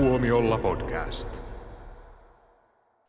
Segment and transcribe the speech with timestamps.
[0.00, 1.42] Tuomiolla podcast.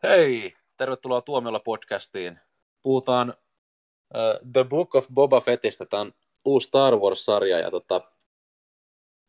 [0.04, 2.40] Hei, tervetuloa Tuomiolla podcastiin.
[2.82, 6.14] Puhutaan uh, The Book of Boba Fettistä, tämä on
[6.46, 8.02] uusi Star Wars-sarja, ja tota,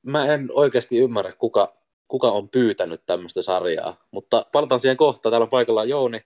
[0.06, 1.76] mä en oikeasti ymmärrä, kuka,
[2.08, 5.30] kuka on pyytänyt tämmöistä sarjaa, mutta palataan siihen kohtaan.
[5.30, 6.20] Täällä on paikalla Jouni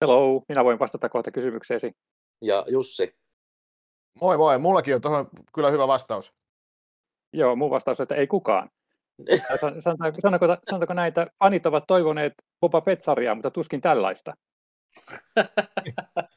[0.00, 1.96] Hello, minä voin vastata kohta kysymykseesi.
[2.42, 3.18] ja Jussi.
[4.20, 6.32] Moi moi, mullakin on tuohon kyllä hyvä vastaus.
[7.32, 8.70] Joo, mun vastaus on, että ei kukaan.
[9.60, 14.34] Sanotaanko, sanotaanko, sanotaanko näitä, fanit ovat toivoneet Boba Fett-sarjaa, mutta tuskin tällaista.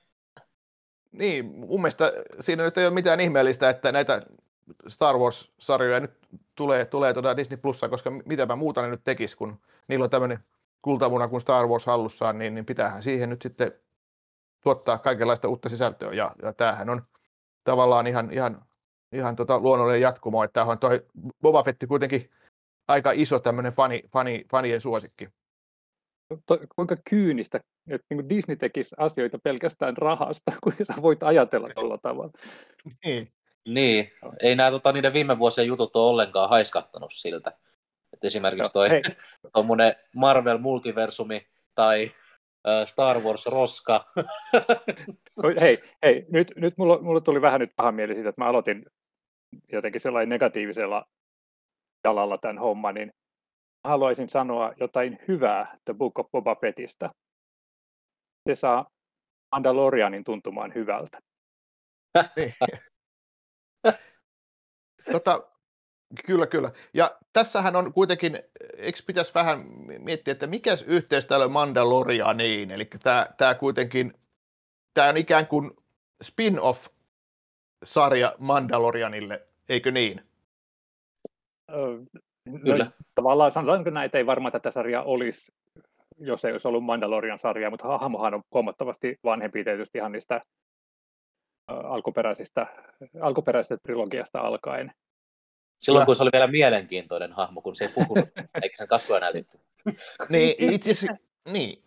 [1.11, 4.21] Niin, mun mielestä siinä nyt ei ole mitään ihmeellistä, että näitä
[4.87, 6.11] Star Wars-sarjoja nyt
[6.55, 10.09] tulee, tulee tuota Disney Plussa, koska mitä mä muuta ne nyt tekis, kun niillä on
[10.09, 10.39] tämmöinen
[10.81, 13.71] kultamuna kuin Star Wars hallussaan, niin, niin pitäähän siihen nyt sitten
[14.61, 17.01] tuottaa kaikenlaista uutta sisältöä, ja, ja tämähän on
[17.63, 18.65] tavallaan ihan, ihan,
[19.11, 21.05] ihan tota luonnollinen jatkumo, että on toi
[21.41, 22.29] Boba Fett kuitenkin
[22.89, 25.29] aika iso tämmöinen fani, fani, fanien suosikki.
[26.45, 27.59] To, kuinka kyynistä,
[27.89, 32.31] että niin Disney tekisi asioita pelkästään rahasta, kun sä voit ajatella tuolla tavalla.
[33.05, 33.33] Niin.
[33.67, 34.11] Niin,
[34.43, 37.51] ei nämä tota, niiden viime vuosien jutut ole ollenkaan haiskahtanut siltä.
[38.13, 39.01] Et esimerkiksi toi Hei,
[39.53, 42.11] tommonen Marvel Multiversumi tai
[42.67, 44.05] äh, Star Wars Roska.
[45.43, 48.47] Oi, hei, hei nyt, nyt mulla, mulla tuli vähän nyt paha mieli siitä, että mä
[48.47, 48.85] aloitin
[49.71, 51.05] jotenkin sellainen negatiivisella
[52.03, 53.11] jalalla tämän homman, niin
[53.87, 57.09] haluaisin sanoa jotain hyvää The Book of Boba Fettistä.
[58.49, 58.85] Se saa
[59.51, 61.19] Mandalorianin tuntumaan hyvältä.
[65.11, 65.43] Tota,
[66.25, 66.71] kyllä, kyllä.
[66.93, 68.39] Ja tässähän on kuitenkin,
[68.77, 69.65] eikö pitäisi vähän
[69.99, 74.13] miettiä, että mikä yhteys täällä on Mandalorianiin, eli tämä, tämä kuitenkin,
[74.93, 75.71] tämä on ikään kuin
[76.23, 80.28] spin-off-sarja Mandalorianille, eikö niin?
[81.73, 82.19] Ö,
[82.63, 82.85] Kyllä.
[82.85, 85.51] No, tavallaan sanotaanko näin, että ei varmaan tätä sarjaa olisi,
[86.17, 90.41] jos ei olisi ollut Mandalorian sarjaa, mutta hahmohan on huomattavasti vanhempi tietysti ihan niistä
[91.67, 92.67] alkuperäisistä,
[93.21, 94.91] alkuperäisestä trilogiasta alkaen.
[95.79, 96.05] Silloin Kyllä.
[96.05, 98.29] kun se oli vielä mielenkiintoinen hahmo, kun se ei puhunut,
[98.63, 99.59] eikä sen kasvoja näytetty.
[100.29, 101.83] Niin, itse asiassa, niin.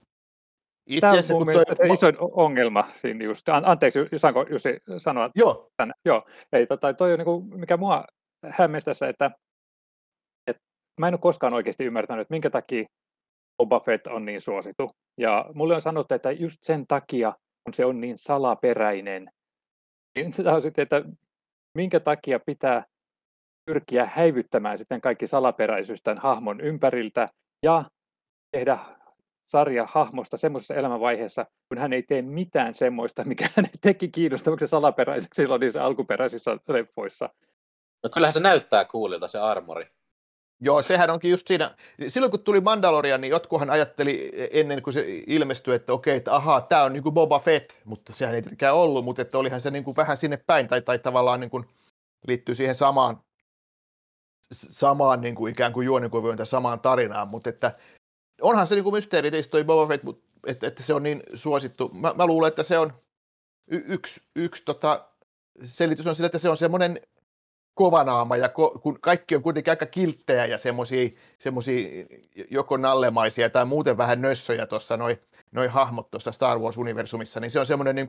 [0.86, 3.48] Itse Tämä on mun mielestä toi, se isoin ongelma siinä just.
[3.48, 5.94] An- anteeksi, saanko Jussi sanoa Joo, tänne?
[6.04, 8.04] Joo, ei, tota, toi on niin kuin, mikä mua
[8.44, 9.30] hämmäsi tässä, että
[11.00, 12.84] mä en ole koskaan oikeasti ymmärtänyt, minkä takia
[13.56, 14.90] Boba Fett on niin suosittu.
[15.18, 17.32] Ja mulle on sanottu, että just sen takia,
[17.64, 19.30] kun se on niin salaperäinen,
[20.16, 21.04] niin tämä on sitten, että
[21.74, 22.84] minkä takia pitää
[23.64, 27.28] pyrkiä häivyttämään sitten kaikki salaperäisyys tämän hahmon ympäriltä
[27.62, 27.84] ja
[28.52, 28.78] tehdä
[29.46, 35.42] sarja hahmosta semmoisessa elämänvaiheessa, kun hän ei tee mitään semmoista, mikä hän teki kiinnostavaksi salaperäiseksi
[35.42, 37.30] silloin niissä alkuperäisissä leffoissa.
[38.02, 39.86] No kyllähän se näyttää coolilta se armori.
[40.64, 41.74] Joo, sehän onkin just siinä.
[42.08, 46.60] Silloin kun tuli Mandalorian, niin jotkuhan ajatteli ennen kuin se ilmestyi, että okei, että ahaa,
[46.60, 49.70] tämä on niin kuin Boba Fett, mutta sehän ei tietenkään ollut, mutta että olihan se
[49.70, 51.64] niin kuin vähän sinne päin, tai, tai tavallaan niin kuin
[52.26, 53.20] liittyy siihen samaan,
[54.52, 57.72] samaan niin kuin ikään kuin juonikuvioon tai samaan tarinaan, mutta että
[58.40, 61.22] onhan se niin kuin mysteeri tietysti toi Boba Fett, mutta että, että se on niin
[61.34, 61.88] suosittu.
[61.88, 62.92] Mä, mä luulen, että se on
[63.66, 65.08] y- yksi, yksi tota,
[65.64, 67.00] selitys on sillä, että se on semmoinen
[67.74, 71.08] kovanaama, ja ko, kun kaikki on kuitenkin aika kilttejä ja semmoisia
[72.50, 75.20] joko nallemaisia tai muuten vähän nössöjä tuossa noi,
[75.52, 78.08] noi hahmot tuossa Star Wars-universumissa, niin se on semmoinen niin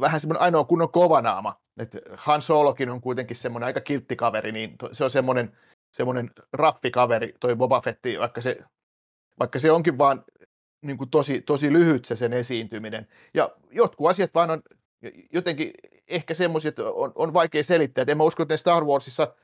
[0.00, 1.60] vähän semmoinen ainoa kunnon kovanaama.
[1.78, 5.56] Et Han Solokin on kuitenkin semmoinen aika kiltti kaveri, niin to, se on semmoinen,
[5.90, 8.58] semmoinen rappikaveri, toi Boba Fetti, vaikka se,
[9.38, 10.24] vaikka se onkin vaan
[10.82, 13.08] niin kuin tosi, tosi lyhyt se sen esiintyminen.
[13.34, 14.62] Ja jotkut asiat vaan on
[15.32, 15.70] jotenkin
[16.08, 18.02] ehkä semmoisia, että on, on vaikea selittää.
[18.02, 19.34] Et en mä usko, että ne Star Warsissa,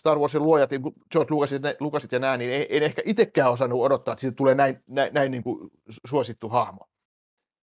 [0.00, 0.82] Star Warsin luojat, niin
[1.12, 4.36] George Lucasit, ne- Lucasit ja nämä, niin ei, en ehkä itsekään osannut odottaa, että siitä
[4.36, 5.70] tulee näin, näin, näin niin kuin
[6.06, 6.86] suosittu hahmo.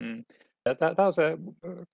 [0.04, 0.24] Mm.
[0.80, 1.38] Tämä on se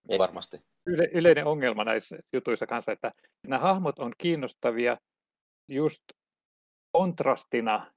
[0.10, 0.62] Ei varmasti.
[0.86, 3.12] yle, yleinen ongelma näissä jutuissa kanssa, että
[3.48, 4.98] nämä hahmot on kiinnostavia
[5.68, 6.04] just
[6.92, 7.92] kontrastina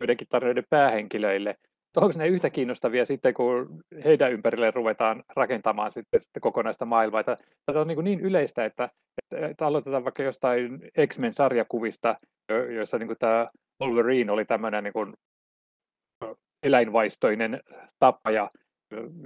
[0.00, 1.58] joidenkin tarinoiden päähenkilöille.
[1.96, 7.20] Onko ne yhtä kiinnostavia sitten, kun heidän ympärille ruvetaan rakentamaan sitten, sitten kokonaista maailmaa?
[7.20, 7.36] Että
[7.66, 8.88] Tämä on niin, niin yleistä, että,
[9.22, 12.16] että, että aloitetaan vaikka jostain X-Men-sarjakuvista,
[12.48, 13.48] jo- joissa niin kuin tämä
[13.82, 15.14] Wolverine oli tämmöinen niin kuin
[16.62, 17.60] eläinvaistoinen
[17.98, 18.50] tappaja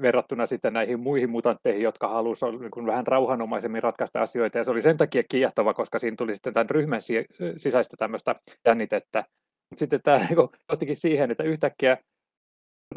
[0.02, 4.58] verrattuna sitten näihin muihin mutantteihin, jotka halusivat niin vähän rauhanomaisemmin ratkaista asioita.
[4.58, 7.26] Ja se oli sen takia kiehtova, koska siinä tuli sitten tämän ryhmän si-
[7.56, 8.34] sisäistä tämmöistä
[8.66, 9.24] jännitettä.
[9.70, 11.98] Mutta sitten tämä niin kuin johtikin siihen, että yhtäkkiä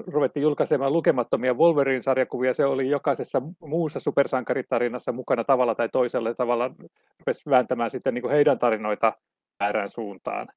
[0.07, 2.53] ruvettiin julkaisemaan lukemattomia Wolverine-sarjakuvia.
[2.53, 6.71] Se oli jokaisessa muussa supersankaritarinassa mukana tavalla tai toisella tavalla.
[7.19, 9.13] Rupesi vääntämään sitten niin kuin heidän tarinoita
[9.59, 10.47] väärään suuntaan.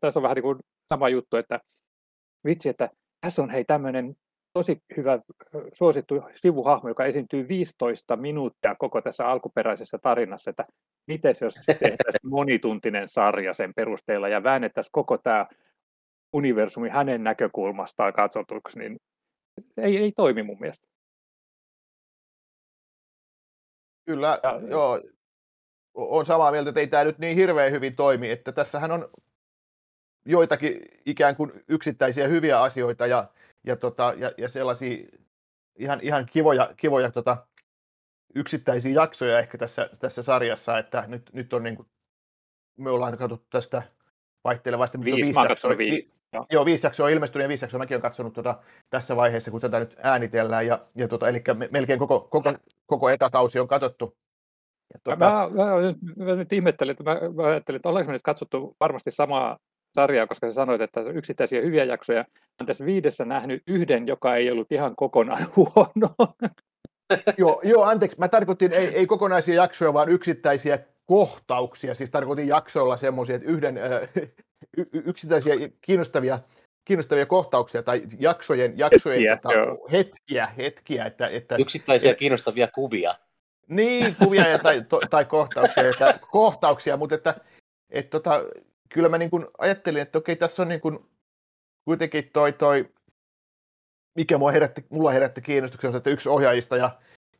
[0.00, 0.58] Tässä on vähän niin kuin
[0.88, 1.60] sama juttu, että
[2.44, 2.90] vitsi, että
[3.20, 4.16] tässä on hei tämmöinen
[4.52, 5.18] tosi hyvä
[5.72, 10.66] suosittu sivuhahmo, joka esiintyy 15 minuuttia koko tässä alkuperäisessä tarinassa, että
[11.06, 15.46] miten jos tehtäisiin monituntinen sarja sen perusteella ja väännettäisiin koko tämä
[16.32, 19.00] universumi hänen näkökulmastaan katsotuksi, niin
[19.76, 20.86] ei, ei toimi mun mielestä.
[24.04, 25.00] Kyllä, ja, joo,
[25.94, 29.10] on samaa mieltä, että ei tämä nyt niin hirveän hyvin toimi, että tässähän on
[30.24, 33.28] joitakin ikään kuin yksittäisiä hyviä asioita ja,
[33.64, 35.06] ja, tota, ja, ja sellaisia
[35.76, 37.46] ihan, ihan kivoja, kivoja tota,
[38.34, 41.88] yksittäisiä jaksoja ehkä tässä, tässä sarjassa, että nyt, nyt on niin kuin,
[42.76, 43.82] me ollaan katsottu tästä
[44.44, 44.98] vaihtelevasti.
[45.04, 46.19] Viisi, viisi jaksoa, viisi.
[46.32, 46.46] Joo.
[46.50, 49.60] Joo, viisi jaksoa on ilmestynyt ja viisi jaksoa mäkin olen katsonut tuota, tässä vaiheessa, kun
[49.60, 50.66] tätä nyt äänitellään.
[50.66, 52.54] Ja, ja tuota, eli melkein koko, koko,
[52.86, 54.16] koko ekakausi on katsottu.
[54.94, 55.24] Ja tuota...
[55.24, 58.76] mä, mä, mä, mä, nyt ihmettelin, että mä, mä ajattelin, että ollaanko me nyt katsottu
[58.80, 59.58] varmasti samaa
[59.94, 62.20] sarjaa, koska sä sanoit, että yksittäisiä hyviä jaksoja.
[62.60, 66.34] Olen tässä viidessä nähnyt yhden, joka ei ollut ihan kokonaan huono.
[67.38, 68.18] joo, joo, anteeksi.
[68.18, 70.78] Mä tarkoitin ei, ei kokonaisia jaksoja, vaan yksittäisiä
[71.10, 71.94] kohtauksia.
[71.94, 74.08] Siis tarkoitin jaksoilla semmoisia, että yhden äh,
[74.76, 76.38] y- yksittäisiä kiinnostavia,
[76.84, 83.14] kiinnostavia kohtauksia tai jaksojen, jaksojen hetkiä, tota, hetkiä, hetkiä että, että, Yksittäisiä et, kiinnostavia kuvia.
[83.68, 87.34] Niin, kuvia ja, tai, to, tai kohtauksia, että, kohtauksia, mutta että,
[87.90, 88.44] et, tota,
[88.88, 90.98] kyllä mä niin kuin ajattelin, että okei, tässä on niin kuin,
[91.84, 92.90] kuitenkin toi, toi
[94.14, 96.90] mikä mua herätti, mulla herätti kiinnostuksen, että yksi ohjaajista ja,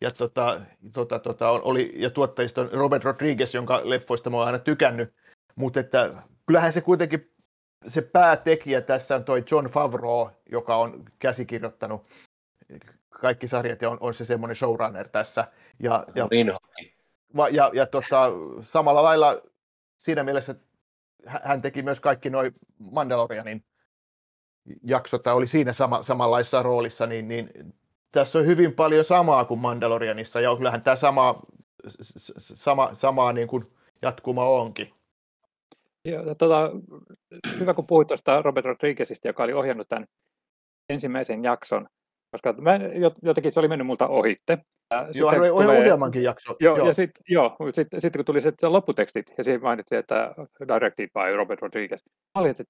[0.00, 0.60] ja, tota,
[0.92, 5.14] tota, tota, oli, ja tuottajista on Robert Rodriguez, jonka leffoista mä oon aina tykännyt,
[5.56, 6.14] mutta että
[6.46, 7.30] kyllähän se kuitenkin
[7.86, 12.06] se päätekijä tässä on toi John Favreau, joka on käsikirjoittanut
[13.08, 15.52] kaikki sarjat ja on, on se semmoinen showrunner tässä.
[15.78, 18.30] Ja, ja, niin ja, ja, ja tota,
[18.62, 19.42] samalla lailla
[19.96, 20.54] siinä mielessä
[21.26, 23.64] hän teki myös kaikki noin Mandalorianin
[24.82, 27.74] jaksot, tai oli siinä sama, samanlaisessa roolissa, niin, niin
[28.12, 31.42] tässä on hyvin paljon samaa kuin Mandalorianissa, ja kyllähän tämä sama,
[32.40, 33.66] sama, sama niin kuin
[34.02, 34.94] jatkuma onkin.
[36.04, 36.70] Joo, tota,
[37.58, 40.06] hyvä, kun puhuit tuosta Robert Rodriguezista, joka oli ohjannut tämän
[40.88, 41.88] ensimmäisen jakson,
[42.30, 42.78] koska mä,
[43.22, 44.58] jotenkin se oli mennyt multa ohitte.
[44.90, 46.56] Ja joo, hän oli tulee, useammankin jakso.
[46.60, 46.86] Joo, joo.
[46.86, 50.34] ja sitten joo, sit, sit, kun tuli se lopputekstit, ja siinä mainittiin, että
[50.68, 52.02] directed by Robert Rodriguez.
[52.06, 52.64] Mä olin, että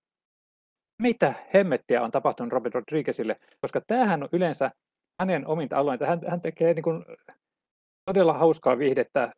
[1.02, 4.70] mitä hemmettiä on tapahtunut Robert Rodriguezille, koska tämähän on yleensä
[5.20, 6.06] hänen ominta alueensa.
[6.06, 7.04] Hän, hän tekee niin kuin
[8.04, 9.32] todella hauskaa viihdettä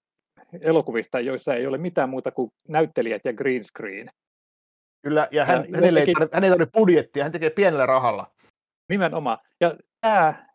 [0.61, 4.09] elokuvista, joissa ei ole mitään muuta kuin näyttelijät ja green screen.
[5.03, 8.31] Kyllä, ja, hän, ja hänelle ei, hän ei tarvitse budjettia, hän tekee pienellä rahalla.
[8.89, 9.39] Nimenomaan.
[9.61, 10.47] Ja tämä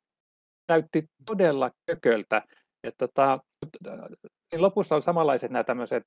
[0.69, 2.41] näytti todella kököltä.
[2.83, 3.39] Että tota,
[4.50, 6.03] siinä lopussa on samanlaiset nämä tämmöiset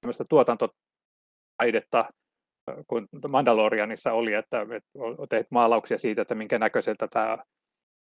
[0.00, 2.08] tämmöistä tuotantotaidetta
[2.86, 4.90] kuin Mandalorianissa oli, että, että
[5.28, 7.38] teet maalauksia siitä, että minkä näköiseltä tämä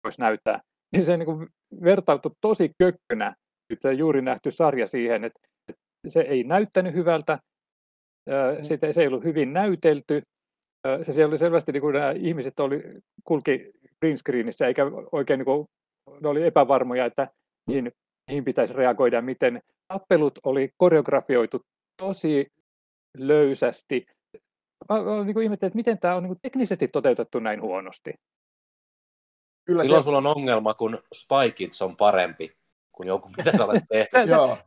[0.04, 0.62] voisi näyttää.
[0.96, 1.48] Niin se niin
[1.84, 3.36] vertautui tosi kökkönä
[3.70, 5.40] nyt juuri nähty sarja siihen, että
[6.10, 7.40] se ei näyttänyt hyvältä,
[8.30, 8.64] mm.
[8.64, 10.22] sitä, se ei ollut hyvin näytelty,
[11.02, 12.84] se, se oli selvästi, niin kuin nämä ihmiset oli,
[13.24, 15.68] kulki green screenissä, eikä oikein niin kuin,
[16.22, 17.28] ne oli epävarmoja, että
[17.68, 17.92] mihin,
[18.30, 21.62] mihin pitäisi reagoida, miten tappelut oli koreografioitu
[21.98, 22.48] tosi
[23.18, 24.06] löysästi.
[24.90, 28.14] Mä, mä niin ihmettelin, että miten tämä on niin kuin teknisesti toteutettu näin huonosti.
[29.72, 30.06] Kyllä Silloin se...
[30.06, 32.58] sulla on ongelma, kun Spy Kids on parempi
[32.92, 34.30] kuin joku, mitä sä olet tehnyt.
[34.36, 34.58] Joo.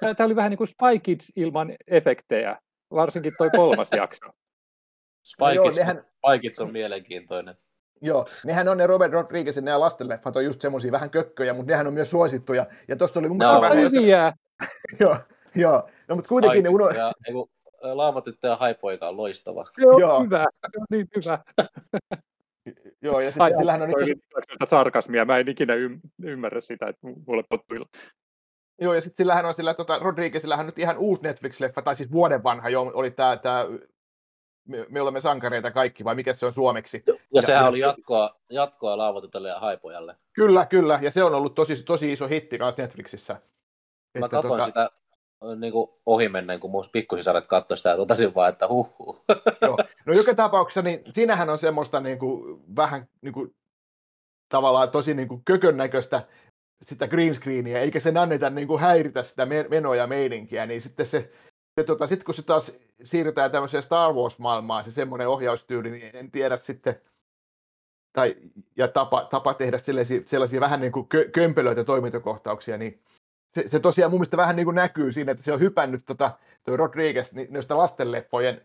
[0.00, 2.58] Tämä oli vähän niin kuin Spy Kids ilman efektejä,
[2.90, 4.26] varsinkin toi kolmas jakso.
[5.24, 5.96] Spy, no Kids, nehän...
[5.96, 7.54] Spy Kids on mielenkiintoinen.
[8.02, 11.86] Joo, nehän on ne Robert Rodriguezin nämä lastenleffat on just semmoisia vähän kökköjä, mutta nehän
[11.86, 12.66] on myös suosittuja.
[12.88, 13.78] Ja tuossa oli mun no, vähän...
[13.78, 14.32] Hyviä.
[15.00, 15.16] joo,
[15.54, 15.88] joo.
[16.08, 16.90] No, mutta kuitenkin ne uno...
[16.90, 17.12] Ja,
[17.82, 19.64] Laamatyttö ja haipoika on loistava.
[19.78, 20.22] Joo, joo.
[20.22, 20.46] hyvä.
[20.90, 21.38] Niin hyvä.
[23.02, 24.14] Joo, ja sitten sillähän on itse
[24.66, 27.86] sarkasmia, mä en ikinä ym- ymmärrä sitä, että mulle pottuilla.
[28.80, 32.42] Joo, ja sitten sillähän on sillä, tota, Rodriguezillähän nyt ihan uusi Netflix-leffa, tai siis vuoden
[32.42, 33.64] vanha jo, oli tämä, tää,
[34.68, 37.02] me, me, olemme sankareita kaikki, vai mikä se on suomeksi?
[37.06, 40.16] Ja, ja sehän ja, oli jatkoa, jatkoa Laavotytölle ja Haipojalle.
[40.32, 43.32] Kyllä, kyllä, ja se on ollut tosi, tosi iso hitti kanssa Netflixissä.
[43.32, 44.64] Mä että, katsoin tota...
[44.66, 44.90] sitä
[45.56, 49.24] niin kuin ohimennen, kun mun pikkusisaret katsoi sitä ja totesin vaan, että huh, huh.
[49.62, 49.78] Joo.
[50.08, 53.54] No joka tapauksessa, niin siinähän on semmoista niin kuin, vähän niin kuin,
[54.48, 56.26] tavallaan tosi niin kuin kökön näköistä
[56.82, 61.06] sitä green screeniä, eikä sen anneta niin kuin häiritä sitä menoa ja meininkiä, niin sitten
[61.06, 61.32] se,
[61.74, 62.72] se tota, sit kun se taas
[63.02, 67.00] siirrytään tämmöiseen Star Wars-maailmaan, se semmoinen ohjaustyyli, niin en tiedä sitten,
[68.12, 68.36] tai,
[68.76, 73.02] ja tapa, tapa tehdä sellaisia, sellaisia vähän niin kuin kö, kömpelöitä toimintakohtauksia, niin
[73.54, 76.30] se, se tosiaan mun mielestä vähän niin kuin näkyy siinä, että se on hypännyt tota,
[76.64, 78.60] toi Rodriguez niin noista lastenleffojen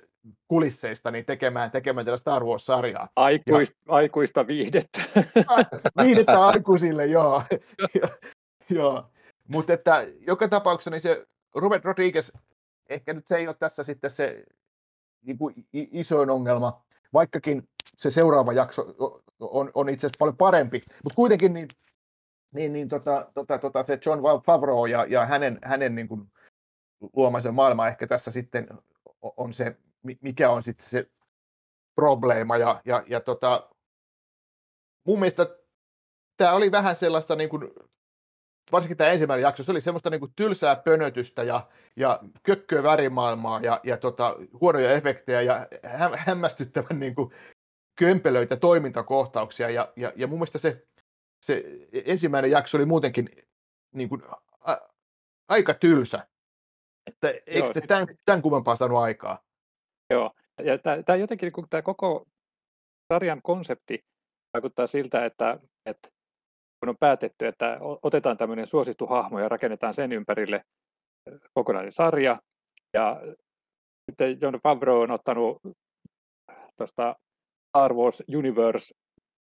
[0.48, 3.10] kulisseista niin tekemään, tekemään tällä Star Wars-sarjaa.
[3.16, 3.94] Aikuist, ja...
[3.94, 5.02] Aikuista viihdettä.
[6.04, 7.44] viihdettä aikuisille, joo.
[8.70, 9.10] joo.
[9.48, 11.26] Mutta että joka tapauksessa niin se
[11.56, 12.32] Robert Rodriguez,
[12.90, 14.44] ehkä nyt se ei ole tässä sitten se
[15.22, 18.96] niin kuin isoin ongelma, vaikkakin se seuraava jakso
[19.40, 21.68] on, on itse asiassa paljon parempi, mutta kuitenkin niin,
[22.54, 26.32] niin, niin tota, tota, tota, se John Favreau ja, ja hänen, hänen niin kuin
[27.16, 28.68] luomansa maailma ehkä tässä sitten
[29.22, 29.78] on se,
[30.22, 31.10] mikä on sitten se
[31.96, 32.58] probleema.
[32.58, 33.70] Ja, ja, ja tota,
[35.08, 35.48] mun mielestä
[36.38, 37.72] tämä oli vähän sellaista, niin kuin,
[38.72, 43.62] varsinkin tämä ensimmäinen jakso, se oli semmoista niin kuin tylsää pönötystä ja, ja kökköä värimaailmaa
[43.62, 47.34] ja, ja tota, huonoja efektejä ja hä, hämmästyttävän niin kuin,
[47.96, 49.70] kömpelöitä toimintakohtauksia.
[49.70, 50.88] Ja, ja, ja mun mielestä se,
[51.42, 53.30] se ensimmäinen jakso oli muutenkin
[53.94, 54.22] niin kuin,
[54.62, 54.78] a,
[55.48, 56.28] aika tylsä.
[57.08, 59.44] Että eikö Joo, tämän, tämän kummempaa saanut aikaa?
[60.10, 60.32] Joo,
[60.64, 62.26] ja tämä jotenkin, kun tämä koko
[63.14, 64.00] sarjan konsepti
[64.54, 66.10] vaikuttaa siltä, että, että
[66.80, 70.64] kun on päätetty, että otetaan tämmöinen suosittu hahmo ja rakennetaan sen ympärille
[71.54, 72.40] kokonainen sarja,
[72.94, 73.22] ja
[74.12, 75.62] sitten John Favreau on ottanut
[76.78, 77.16] tuosta
[77.70, 78.96] Star Wars Universe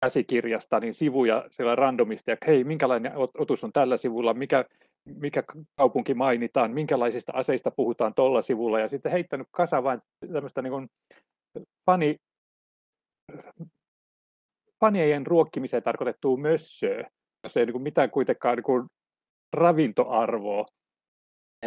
[0.05, 4.65] käsikirjasta niin sivuja siellä randomisti, että hei, minkälainen otus on tällä sivulla, mikä,
[5.05, 5.43] mikä
[5.77, 10.01] kaupunki mainitaan, minkälaisista aseista puhutaan tuolla sivulla, ja sitten heittänyt kasa vain
[10.33, 10.89] tämmöistä niin
[11.85, 12.17] fani,
[14.79, 17.09] fanien ruokkimiseen tarkoitettua mössöä,
[17.43, 18.87] jos ei niin kuin mitään kuitenkaan niin kuin
[19.53, 20.65] ravintoarvoa.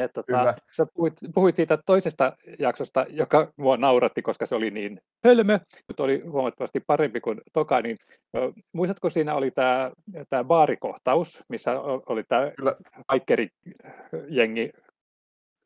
[0.04, 5.00] Että tota, sä puhuit, puhuit siitä toisesta jaksosta, joka mua nauratti, koska se oli niin
[5.24, 7.80] hölmö, mutta oli huomattavasti parempi kuin toka.
[7.80, 7.96] Niin,
[8.72, 12.52] muistatko siinä oli tämä, baarikohtaus, missä oli tämä
[14.28, 14.72] jengi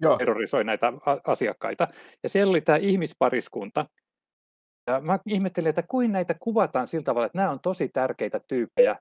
[0.00, 0.18] Joo.
[0.18, 0.92] terrorisoi näitä
[1.26, 1.88] asiakkaita.
[2.22, 3.86] Ja siellä oli tämä ihmispariskunta.
[4.86, 8.96] Ja mä ihmettelin, että kuin näitä kuvataan sillä tavalla, että nämä on tosi tärkeitä tyyppejä,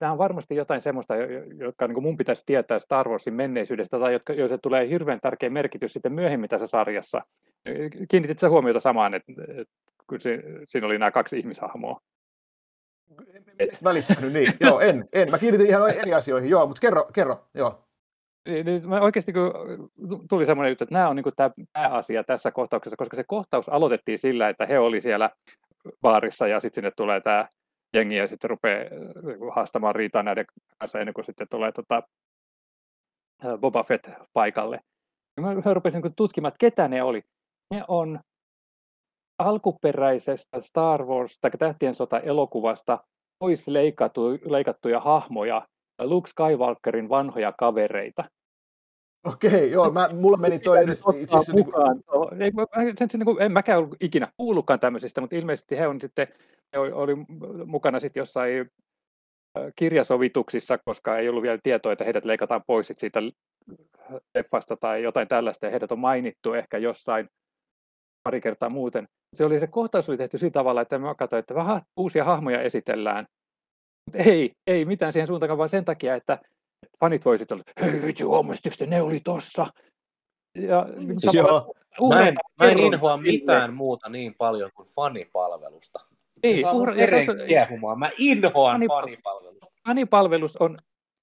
[0.00, 1.14] nämä on varmasti jotain sellaista,
[1.58, 5.92] jotka niin mun pitäisi tietää Star Warsin menneisyydestä, tai jotka, joita tulee hirveän tärkeä merkitys
[5.92, 7.22] sitten myöhemmin tässä sarjassa.
[8.08, 9.74] Kiinnitit sä huomiota samaan, että, että
[10.06, 12.00] kun se, siinä oli nämä kaksi ihmishahmoa?
[13.58, 13.84] Et.
[13.84, 14.52] Välittänyt, niin.
[14.60, 15.30] joo, en, en.
[15.30, 17.82] Mä kiinnitin ihan eri asioihin, joo, mutta kerro, kerro, joo.
[18.48, 19.52] Niin, niin mä oikeasti kun
[20.28, 24.18] tuli semmoinen juttu, että nämä on niin tämä pääasia tässä kohtauksessa, koska se kohtaus aloitettiin
[24.18, 25.30] sillä, että he oli siellä
[26.02, 27.48] baarissa ja sitten sinne tulee tämä
[27.96, 30.46] jengi ja sitten rupeaa äh, haastamaan riitaa näiden
[30.78, 32.02] kanssa ennen kuin sitten tulee tota,
[33.44, 34.80] äh, Boba Fett paikalle.
[35.36, 37.22] Ja mä rupesin niin tutkimaan, että ketä ne oli.
[37.74, 38.20] Ne on
[39.38, 42.98] alkuperäisestä Star Wars tai Tähtien sota elokuvasta
[43.38, 45.68] pois leikattu, leikattuja hahmoja,
[46.02, 48.24] Luke Skywalkerin vanhoja kavereita.
[49.26, 51.52] Okei, joo, mä, mulla meni toi edes itse asiassa...
[51.52, 52.42] Niin kuin...
[52.42, 52.66] Ei, mä,
[52.98, 56.28] sen, sen, niin kuin, en mäkään ollut ikinä kuullutkaan tämmöisistä, mutta ilmeisesti he on sitten,
[56.74, 57.14] oli
[57.66, 58.70] mukana sitten jossain
[59.76, 63.20] kirjasovituksissa, koska ei ollut vielä tietoa, että heidät leikataan pois siitä
[64.34, 67.28] leffasta tai jotain tällaista, ja heidät on mainittu ehkä jossain
[68.22, 69.08] pari kertaa muuten.
[69.34, 72.62] Se, oli, se kohtaus oli tehty sillä tavalla, että mä katsoin, että vähän uusia hahmoja
[72.62, 73.26] esitellään.
[74.06, 76.38] Mutta ei, ei mitään siihen suuntaan, vaan sen takia, että
[77.00, 79.66] fanit voisivat olla, hei vitsi, huomasitteko te, ne oli tossa.
[80.54, 80.86] Ja,
[81.18, 81.74] siis joo,
[82.08, 85.98] mä en, mä en inhoa mitään muuta niin paljon kuin fanipalvelusta.
[86.42, 86.94] Ei, se saa uhra,
[87.46, 87.98] kiehumaan.
[87.98, 89.10] Mä inhoan fanipalvelusta.
[89.10, 89.66] fanipalvelusta.
[89.86, 90.78] Fanipalvelus on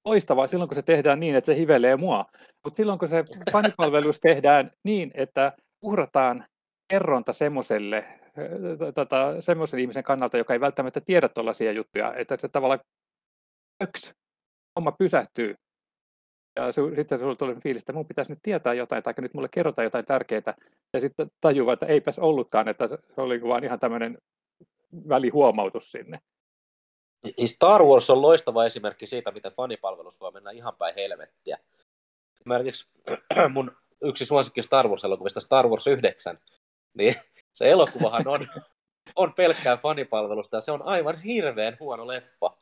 [0.06, 2.26] loistavaa silloin, kun se tehdään niin, että se hivelee mua.
[2.64, 6.46] Mutta silloin, kun se fanipalvelus tehdään niin, että uhrataan
[6.90, 8.06] kerronta semmoiselle
[8.96, 12.80] tota, semmoisen ihmisen kannalta, joka ei välttämättä tiedä tuollaisia juttuja, että se tavallaan
[13.84, 14.12] yksi
[14.80, 15.56] homma pysähtyy.
[16.56, 19.48] Ja su, sitten sinulla tulee fiilis, että minun pitäisi nyt tietää jotain, tai nyt mulle
[19.52, 20.54] kerrotaan jotain tärkeää,
[20.94, 24.18] ja sitten tajuaa, että eipäs ollutkaan, että se oli vaan ihan tämmöinen
[25.10, 26.20] välihuomautus sinne.
[27.46, 31.58] Star Wars on loistava esimerkki siitä, miten fanipalvelus voi mennä ihan päin helvettiä.
[32.36, 32.88] Esimerkiksi
[33.54, 36.40] mun yksi suosikki Star Wars-elokuvista, Star Wars 9,
[36.94, 37.16] niin
[37.54, 38.48] se elokuvahan on,
[39.16, 42.58] on pelkkää fanipalvelusta ja se on aivan hirveän huono leffa.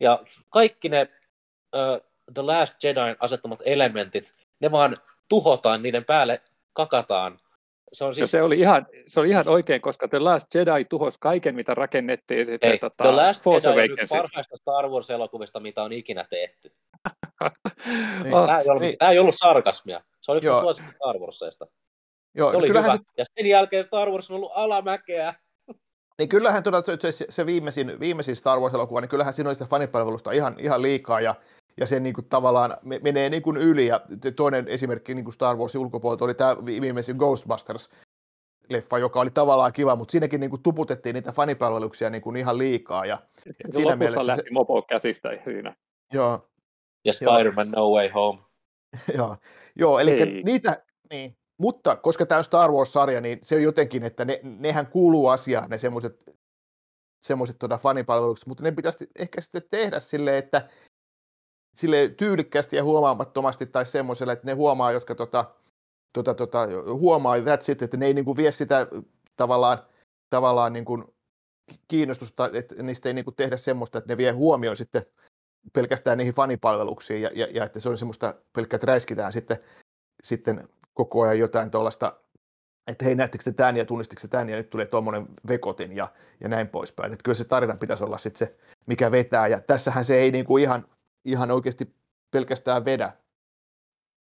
[0.00, 0.18] Ja
[0.50, 1.08] kaikki ne
[1.74, 4.96] uh, The Last Jedi asettamat elementit, ne vaan
[5.28, 7.38] tuhotaan, niiden päälle kakataan.
[7.94, 8.30] Se, on siis...
[8.30, 12.46] se, oli ihan, se oli ihan oikein, koska The Last Jedi tuhosi kaiken, mitä rakennettiin.
[12.46, 16.24] Sitten, Ei, tota, The Last Force Jedi on yksi parhaista Star Wars-elokuvista, mitä on ikinä
[16.30, 16.72] tehty.
[18.24, 18.32] niin.
[18.32, 18.98] tämä, ei ollut, niin.
[18.98, 20.00] tämä ei ollut sarkasmia.
[20.20, 21.66] Se oli yksi suosikki Star Warsista.
[22.34, 22.82] Joo, se oli hyvä.
[22.82, 22.98] Se...
[23.18, 25.34] Ja sen jälkeen Star Wars on ollut alamäkeä.
[26.18, 30.32] Niin kyllähän tuota, se, se viimeisin, viimeisin Star Wars-elokuva, niin kyllähän siinä oli sitä fanipalvelusta
[30.32, 31.34] ihan, ihan liikaa, ja,
[31.80, 34.00] ja se niin kuin, tavallaan menee niin kuin yli, ja
[34.36, 37.90] toinen esimerkki niin kuin Star Warsin ulkopuolelta oli tämä viimeisin Ghostbusters,
[38.68, 42.58] leffa, joka oli tavallaan kiva, mutta siinäkin niin kuin tuputettiin niitä fanipalveluksia niin kuin ihan
[42.58, 43.06] liikaa.
[43.06, 44.52] Ja, et siinä mielessä lähti se...
[44.52, 45.76] mopo käsistä siinä.
[46.12, 46.48] Joo.
[47.04, 48.38] Ja Spider-Man No Way Home.
[49.18, 49.36] joo,
[49.76, 54.24] joo eli niitä, niin, mutta koska tämä on Star Wars-sarja, niin se on jotenkin, että
[54.24, 56.24] ne, nehän kuuluu asiaan, ne semmoiset
[57.24, 60.68] semmoiset tuota fanipalvelukset, mutta ne pitäisi ehkä sitten tehdä silleen, että
[61.74, 65.44] sille tyylikkästi ja huomaamattomasti tai semmoiselle, että ne huomaa, jotka tota,
[66.12, 68.86] tota, tota, huomaa, that's it, että ne ei niin kuin vie sitä
[69.36, 69.78] tavallaan,
[70.30, 71.04] tavallaan niin kuin
[71.88, 75.06] kiinnostusta, että niistä ei niin kuin tehdä semmoista, että ne vie huomioon sitten
[75.72, 79.58] pelkästään niihin fanipalveluksiin ja, ja, ja että se on semmoista pelkkää, että räiskitään sitten,
[80.22, 82.16] sitten koko ajan jotain tuollaista,
[82.86, 86.08] että hei näettekö te tämän ja tunnistiko te tämän ja nyt tulee tuommoinen vekotin ja,
[86.40, 87.12] ja näin poispäin.
[87.12, 88.54] Että kyllä se tarina pitäisi olla sitten se,
[88.86, 90.86] mikä vetää ja tässähän se ei niin kuin ihan,
[91.24, 91.94] ihan oikeasti
[92.30, 93.12] pelkästään vedä.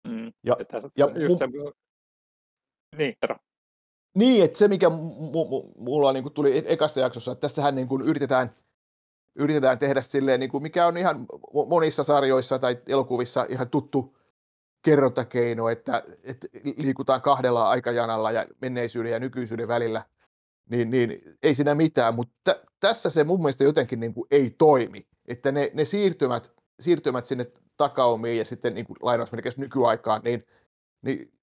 [0.08, 0.34] Mm.
[0.44, 0.56] Ja,
[0.96, 1.48] ja just se,
[2.98, 3.40] niin, herra.
[4.16, 4.90] Niin, että se mikä
[5.78, 8.56] mulla niin kuin tuli ekassa jaksossa, että tässähän niin kuin yritetään,
[9.36, 11.26] yritetään tehdä silleen, niin kuin mikä on ihan
[11.68, 14.18] monissa sarjoissa tai elokuvissa ihan tuttu
[14.82, 20.06] kerrontakeino, että, että liikutaan kahdella aikajanalla ja menneisyyden ja nykyisyyden välillä,
[20.70, 25.08] niin, niin ei siinä mitään, mutta tässä se mun mielestä jotenkin niin kuin ei toimi,
[25.28, 30.46] että ne, ne siirtymät, siirtymät sinne takaumiin ja sitten niin kuin lainausmerkeissä nykyaikaan, niin,
[31.02, 31.34] niin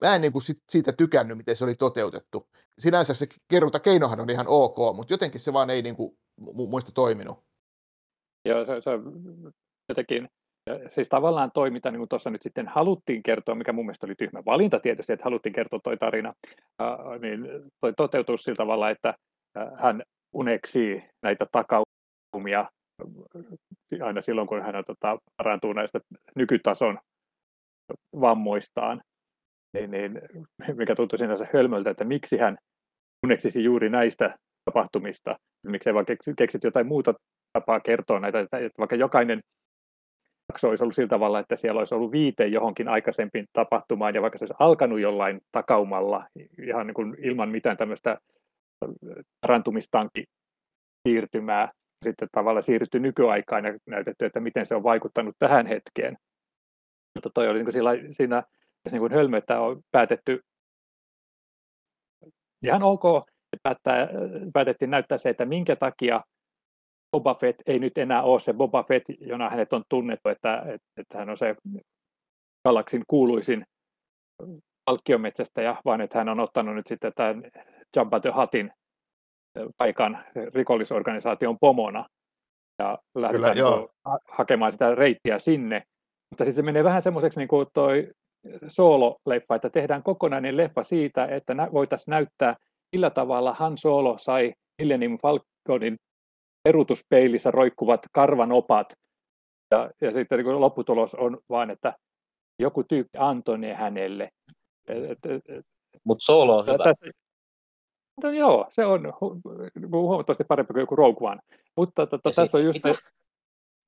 [0.00, 2.48] mä en niin kuin sit, siitä tykännyt, miten se oli toteutettu.
[2.78, 6.92] Sinänsä se kerrontakeinohan on ihan ok, mutta jotenkin se vaan ei niin kuin, mun mielestä
[6.94, 7.38] toiminut.
[8.44, 8.90] Joo, se, se
[9.88, 10.28] jotenkin
[10.90, 14.42] siis tavallaan toi, mitä niin tuossa nyt sitten haluttiin kertoa, mikä mun mielestä oli tyhmä
[14.46, 16.34] valinta tietysti, että haluttiin kertoa toi tarina,
[17.20, 17.48] niin
[17.80, 19.14] toi toteutuu sillä tavalla, että
[19.76, 20.02] hän
[20.32, 22.70] uneksii näitä takaumia
[24.02, 26.00] aina silloin, kun hän tota, parantuu näistä
[26.36, 26.98] nykytason
[28.20, 29.00] vammoistaan,
[29.72, 30.20] niin, niin,
[30.76, 32.56] mikä tuntui sinänsä hölmöltä, että miksi hän
[33.26, 36.06] uneksisi juuri näistä tapahtumista, miksei vaan
[36.36, 37.14] keksit jotain muuta
[37.52, 39.40] tapaa kertoa näitä, että vaikka jokainen
[40.52, 44.38] jakso olisi ollut sillä tavalla, että siellä olisi ollut viite johonkin aikaisempiin tapahtumaan, ja vaikka
[44.38, 46.26] se olisi alkanut jollain takaumalla,
[46.62, 48.18] ihan niin kuin ilman mitään tämmöistä
[49.40, 50.24] parantumistankin
[51.08, 51.72] siirtymää,
[52.04, 56.16] sitten tavallaan siirrytty nykyaikaan ja näytetty, että miten se on vaikuttanut tähän hetkeen.
[57.14, 58.42] Mutta toi oli niin sillä, siinä
[58.90, 60.40] niin kuin hölmö, että on päätetty
[62.62, 63.02] ihan ok,
[63.52, 64.08] että
[64.52, 66.20] päätettiin näyttää se, että minkä takia
[67.12, 70.62] Boba Fett ei nyt enää ole se Boba Fett, jona hänet on tunnettu, että,
[70.96, 71.56] että, hän on se
[72.64, 73.66] galaksin kuuluisin
[74.84, 77.42] palkkiometsästä, vaan että hän on ottanut nyt sitten tämän
[77.96, 78.72] Jabba the Huttin
[79.76, 80.18] paikan
[80.54, 82.06] rikollisorganisaation pomona
[82.78, 83.88] ja lähdetään Kyllä, niin
[84.28, 85.82] hakemaan sitä reittiä sinne.
[86.30, 88.10] Mutta sitten se menee vähän semmoiseksi niin kuin toi
[88.66, 92.56] Solo-leffa, että tehdään kokonainen leffa siitä, että voitaisiin näyttää,
[92.92, 95.96] millä tavalla Han Solo sai Millennium Falconin
[96.62, 98.92] peruutuspeilissä roikkuvat karvanopat.
[99.70, 101.94] Ja, ja sitten niin lopputulos on vain, että
[102.62, 104.28] joku tyyppi antoi ne hänelle.
[106.04, 106.78] Mutta solo on hyvä.
[106.78, 107.06] Tästä,
[108.22, 109.40] no joo, se on hu-
[109.90, 111.40] huomattavasti parempi kuin joku Rogue One.
[111.76, 112.80] Mutta tota, tässä on just...
[112.84, 112.96] Ne,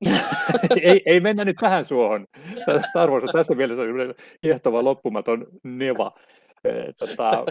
[0.82, 2.26] ei, ei mennä nyt tähän suohon.
[2.88, 3.82] Star Wars on tässä mielessä
[4.40, 6.12] kiehtova loppumaton neva.
[6.98, 7.44] Tota,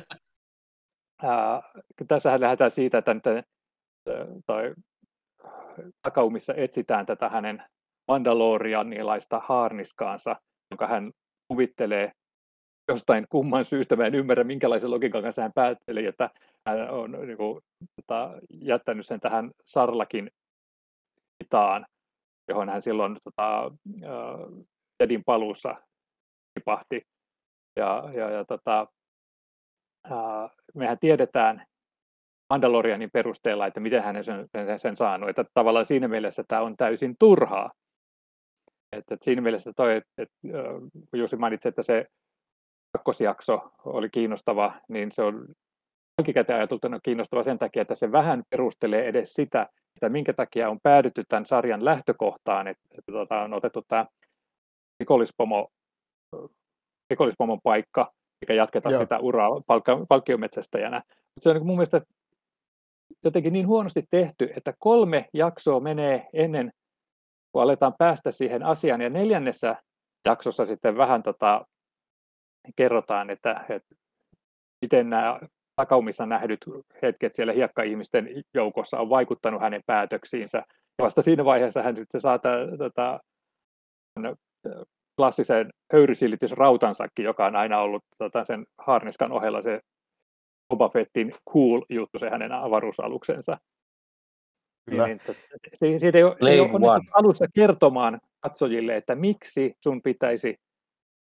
[1.24, 1.62] ää,
[2.08, 3.44] tässähän lähdetään siitä, että, että
[4.46, 4.74] tai
[6.02, 7.64] takaumissa etsitään tätä hänen
[8.08, 10.36] Mandalorianilaista haarniskaansa,
[10.72, 11.12] jonka hän
[11.48, 12.12] kuvittelee
[12.88, 13.96] jostain kumman syystä.
[13.96, 16.30] Mä en ymmärrä, minkälaisen logiikan kanssa hän päätteli, että
[16.68, 17.62] hän on niin kuin,
[17.96, 20.32] tota, jättänyt sen tähän Sarlakin
[21.44, 21.86] itaan,
[22.48, 23.72] johon hän silloin tota,
[24.98, 25.76] Tedin paluussa
[26.54, 27.02] tipahti.
[27.76, 28.88] Ja, ja, ja tota,
[30.76, 31.66] mehän tiedetään,
[32.50, 35.30] Mandalorianin perusteella, että miten hän sen, sen, sen saanut.
[35.30, 37.72] Että tavallaan siinä mielessä tämä on täysin turhaa.
[38.92, 40.36] Että, että siinä mielessä toi, että, että
[41.12, 42.06] kun Jussi mainitsi, että se
[42.98, 45.48] kakkosjakso oli kiinnostava, niin se on
[46.20, 50.80] jälkikäteen ajateltuna kiinnostava sen takia, että se vähän perustelee edes sitä, että minkä takia on
[50.84, 54.06] päädytty tämän sarjan lähtökohtaan, että, että tota, on otettu tämä
[55.00, 55.70] rikollispomo,
[57.10, 59.02] rikollispomon paikka, eikä jatketa Joo.
[59.02, 61.02] sitä uraa palkka, palkkiometsästäjänä.
[61.08, 62.02] Mutta se on niin mun mielestä
[63.24, 66.72] jotenkin niin huonosti tehty, että kolme jaksoa menee ennen
[67.52, 69.76] kun aletaan päästä siihen asiaan, ja neljännessä
[70.26, 71.66] jaksossa sitten vähän tota,
[72.76, 73.96] kerrotaan, että, että
[74.82, 75.40] miten nämä
[75.80, 76.60] takaumissa nähdyt
[77.02, 80.64] hetket siellä hiekka-ihmisten joukossa on vaikuttanut hänen päätöksiinsä.
[81.02, 83.20] Vasta siinä vaiheessa hän sitten saa tämän, tota,
[85.18, 89.80] klassisen höyrysilitysrautansakin, joka on aina ollut tota, sen harniskan ohella se
[90.70, 93.58] Boba Fettin cool juttu, se hänen avaruusaluksensa.
[94.90, 95.08] Kyllä.
[95.08, 95.22] Niin,
[95.82, 100.56] niin, siitä ei ei ole alussa kertomaan katsojille, että miksi sun pitäisi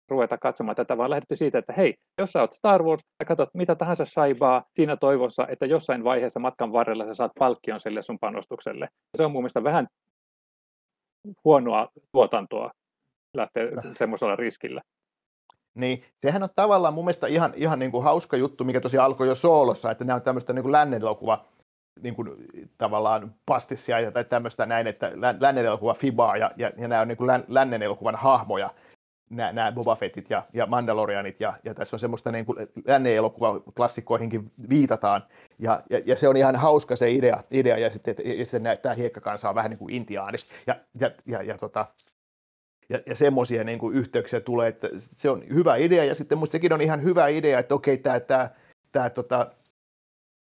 [0.09, 3.49] ruveta katsomaan tätä, vaan lähdetty siitä, että hei, jos sä oot Star Wars ja katsot
[3.53, 8.19] mitä tahansa saibaa siinä toivossa, että jossain vaiheessa matkan varrella sä saat palkkion sille sun
[8.19, 8.87] panostukselle.
[9.17, 9.87] Se on mun mielestä vähän
[11.43, 12.71] huonoa tuotantoa
[13.37, 13.63] lähteä
[13.97, 14.81] semmoisella riskillä.
[15.75, 19.27] Niin, sehän on tavallaan mun mielestä ihan, ihan niin kuin hauska juttu, mikä tosiaan alkoi
[19.27, 21.45] jo soolossa, että nämä on tämmöistä niin kuin lännen elokuva,
[22.01, 22.29] niin kuin,
[22.77, 27.07] tavallaan pastissia tai tämmöistä näin, että län- lännen elokuva Fibaa ja, ja, ja nämä on
[27.07, 28.69] niin kuin län, lännen elokuvan hahmoja,
[29.29, 33.13] nämä, Boba Fettit ja, ja Mandalorianit, ja, ja tässä on semmoista niin kuin lännen
[33.75, 35.23] klassikkoihinkin viitataan,
[35.59, 38.95] ja, ja, ja, se on ihan hauska se idea, idea ja sitten ja se, tämä
[38.95, 41.85] hiekkakansa on vähän niin kuin intiaanis, ja, ja, ja, ja tota,
[42.89, 46.51] ja, ja semmoisia niin kuin yhteyksiä tulee, että se on hyvä idea, ja sitten musta
[46.51, 48.49] sekin on ihan hyvä idea, että okei, tämä, tämä,
[48.91, 49.51] tämä tota,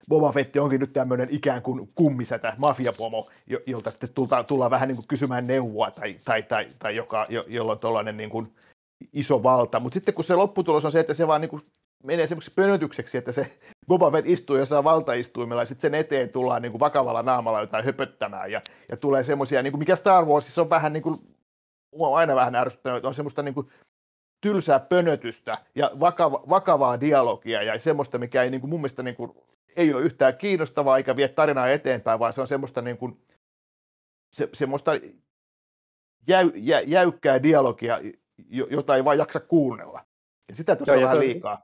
[0.10, 4.88] Boba Fett onkin nyt tämmöinen ikään kuin kummisätä, mafiapomo, jo, jolta sitten tulta, tullaan vähän
[4.88, 8.54] niin kuin kysymään neuvoa, tai, tai, tai, tai joka, jo, jolla on tuollainen niin kuin
[9.13, 11.62] iso valta, mutta sitten kun se lopputulos on se, että se vaan niin kuin
[12.04, 16.62] menee semmoiseksi pönötykseksi, että se Boba Fett istuu jossain valtaistuimella ja sitten sen eteen tullaan
[16.62, 20.62] niin kuin vakavalla naamalla jotain höpöttämään ja, ja tulee semmoisia, niin kuin mikä Star Warsissa
[20.62, 21.20] on vähän niin kuin
[21.96, 23.72] mua on aina vähän ärsyttänyt, että on semmoista niin kuin
[24.42, 29.16] tylsää pönötystä ja vakava, vakavaa dialogia ja semmoista, mikä ei niin kuin mun mielestä niin
[29.16, 29.32] kuin,
[29.76, 33.26] ei ole yhtään kiinnostavaa eikä vie tarinaa eteenpäin, vaan se on semmoista, niin kuin,
[34.32, 34.92] se, semmoista
[36.28, 38.00] jäy, jä, jäykkää dialogia,
[38.50, 40.06] jota ei vaan jaksa kuunnella.
[40.50, 41.62] Ja sitä tuossa vähän se on- liikaa.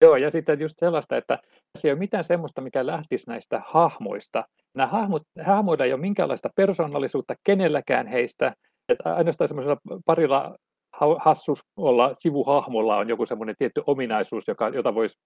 [0.00, 1.38] Joo, ja sitten just sellaista, että
[1.72, 4.44] tässä ei ole mitään semmoista, mikä lähtisi näistä hahmoista.
[4.74, 8.54] Nämä hahmot, hahmoilla ei ole minkäänlaista persoonallisuutta kenelläkään heistä,
[8.88, 10.56] että ainoastaan semmoisella parilla
[10.92, 15.18] ha- hassulla sivuhahmolla on joku semmoinen tietty ominaisuus, joka, jota voisi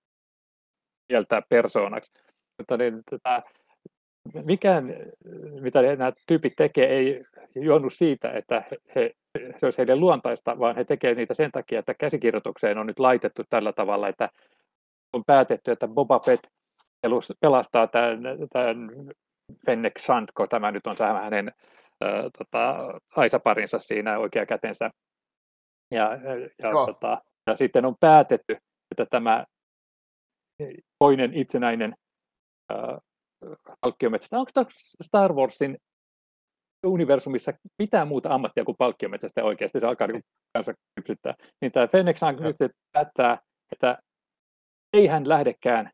[1.08, 2.12] mieltää persoonaksi.
[2.58, 3.40] Mutta niin, tätä,
[4.44, 4.84] mikään,
[5.60, 7.20] mitä nämä tyypit tekee, ei
[7.54, 11.94] juonnu siitä, että he, se olisi heidän luontaista, vaan he tekevät niitä sen takia, että
[11.94, 14.28] käsikirjoitukseen on nyt laitettu tällä tavalla, että
[15.12, 16.44] on päätetty, että Boba Fett
[17.40, 18.20] pelastaa tämän,
[18.52, 18.90] tämän
[19.66, 21.48] Fennec Shand, kun tämä nyt on tämä hänen
[22.04, 22.76] äh, tota,
[23.16, 24.90] aisaparinsa siinä oikea kätensä.
[25.90, 26.10] Ja,
[26.62, 26.86] ja, Joo.
[26.86, 28.56] tota, ja sitten on päätetty,
[28.90, 29.44] että tämä
[30.98, 31.94] toinen itsenäinen
[32.72, 32.98] äh,
[33.80, 34.38] palkkiometsästä.
[34.38, 34.66] Onko tämä
[35.02, 35.78] Star Warsin
[36.88, 39.80] universumissa mitään muuta ammattia kuin palkkiometsästä oikeasti?
[39.80, 41.34] Se alkaa niin kanssa kypsyttää.
[41.60, 41.86] Niin tämä
[42.40, 42.54] Joo.
[42.60, 43.38] nyt päättää,
[43.72, 43.98] että
[44.92, 45.90] ei hän lähdekään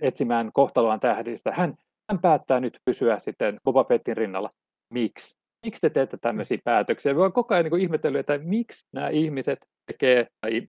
[0.00, 1.52] etsimään kohtaloaan tähdistä.
[1.52, 1.74] Hän,
[2.10, 4.50] hän päättää nyt pysyä sitten Boba Fettin rinnalla.
[4.94, 5.36] Miksi?
[5.64, 7.14] Miksi te teette tämmöisiä päätöksiä?
[7.16, 10.68] On koko ajan niin ihmetellyt, että miksi nämä ihmiset tekee, tai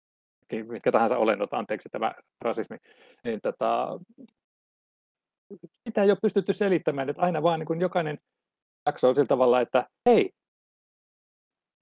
[0.67, 2.77] mitkä tahansa olennot, anteeksi tämä rasismi,
[3.23, 3.99] niin tota,
[5.88, 8.17] sitä ei ole pystytty selittämään, että aina vaan niin jokainen
[8.85, 10.31] jakso on sillä tavalla, että hei,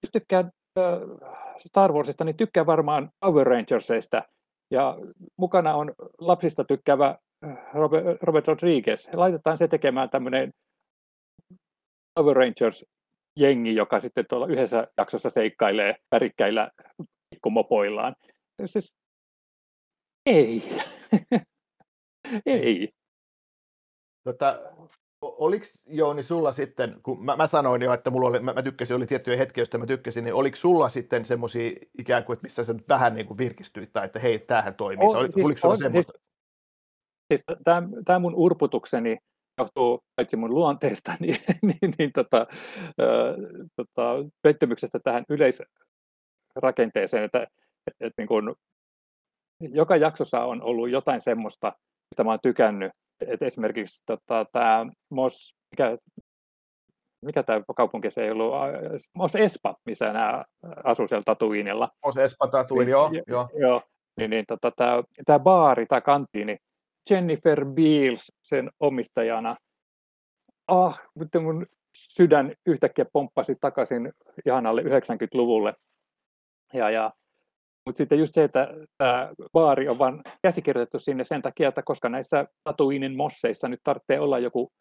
[0.03, 0.99] jos tykkää äh,
[1.67, 4.23] Star Warsista, niin tykkää varmaan Power Rangersista,
[4.71, 4.97] ja
[5.38, 9.07] mukana on lapsista tykkäävä äh, Robert, Robert Rodriguez.
[9.13, 10.53] Laitetaan se tekemään tämmöinen
[12.19, 16.71] Power Rangers-jengi, joka sitten tuolla yhdessä jaksossa seikkailee värikkäillä
[17.29, 18.15] pikkumopoillaan.
[18.65, 18.93] Siis,
[20.25, 20.63] ei.
[22.45, 22.89] ei.
[24.23, 24.59] Tota,
[25.21, 28.95] oliko Jouni sulla sitten, kun mä, mä sanoin jo, että mulla oli, mä, mä tykkäsin,
[28.95, 32.63] oli tiettyjä hetkiä, joista mä tykkäsin, niin oliko sulla sitten semmoisia ikään kuin, että missä
[32.63, 35.73] sä nyt vähän niin kuin virkistyit, tai että hei, tämähän toimii, On, siis oliko sulla
[35.73, 36.13] on, semmoista?
[37.34, 39.17] Siis tämä, tämä mun urputukseni
[39.58, 42.47] johtuu paitsi mun luonteesta, niin, niin, niin tota,
[43.01, 43.36] ö,
[43.75, 47.43] tota, pettymyksestä tähän yleisrakenteeseen, että,
[47.88, 48.55] että, että niin kun,
[49.60, 51.73] joka jaksossa on ollut jotain semmoista,
[52.12, 52.91] mistä mä oon tykännyt.
[53.27, 55.97] Et esimerkiksi tota, tämä Mos, mikä,
[57.25, 58.53] mikä tämä kaupunki se ei ollut,
[59.15, 60.43] Mos Espa, missä nämä
[60.84, 61.89] asuu siellä Tatuinilla.
[62.01, 63.49] Os Espata tuli, joo, Niin, joo.
[63.53, 63.82] joo.
[64.17, 66.58] Niin, niin, tota, tämä, tämä baari, tämä kanttiini,
[67.10, 69.55] Jennifer Beals sen omistajana.
[70.67, 71.65] Ah, mutta mun
[71.97, 74.12] sydän yhtäkkiä pomppasi takaisin
[74.45, 75.73] ihanalle 90-luvulle.
[76.73, 77.12] Ja, ja,
[77.89, 82.10] mutta sitten just se, että tämä baari on vain käsikirjoitettu sinne sen takia, että koska
[82.10, 84.71] näissä Tatuinen mosseissa nyt tarvitsee olla joku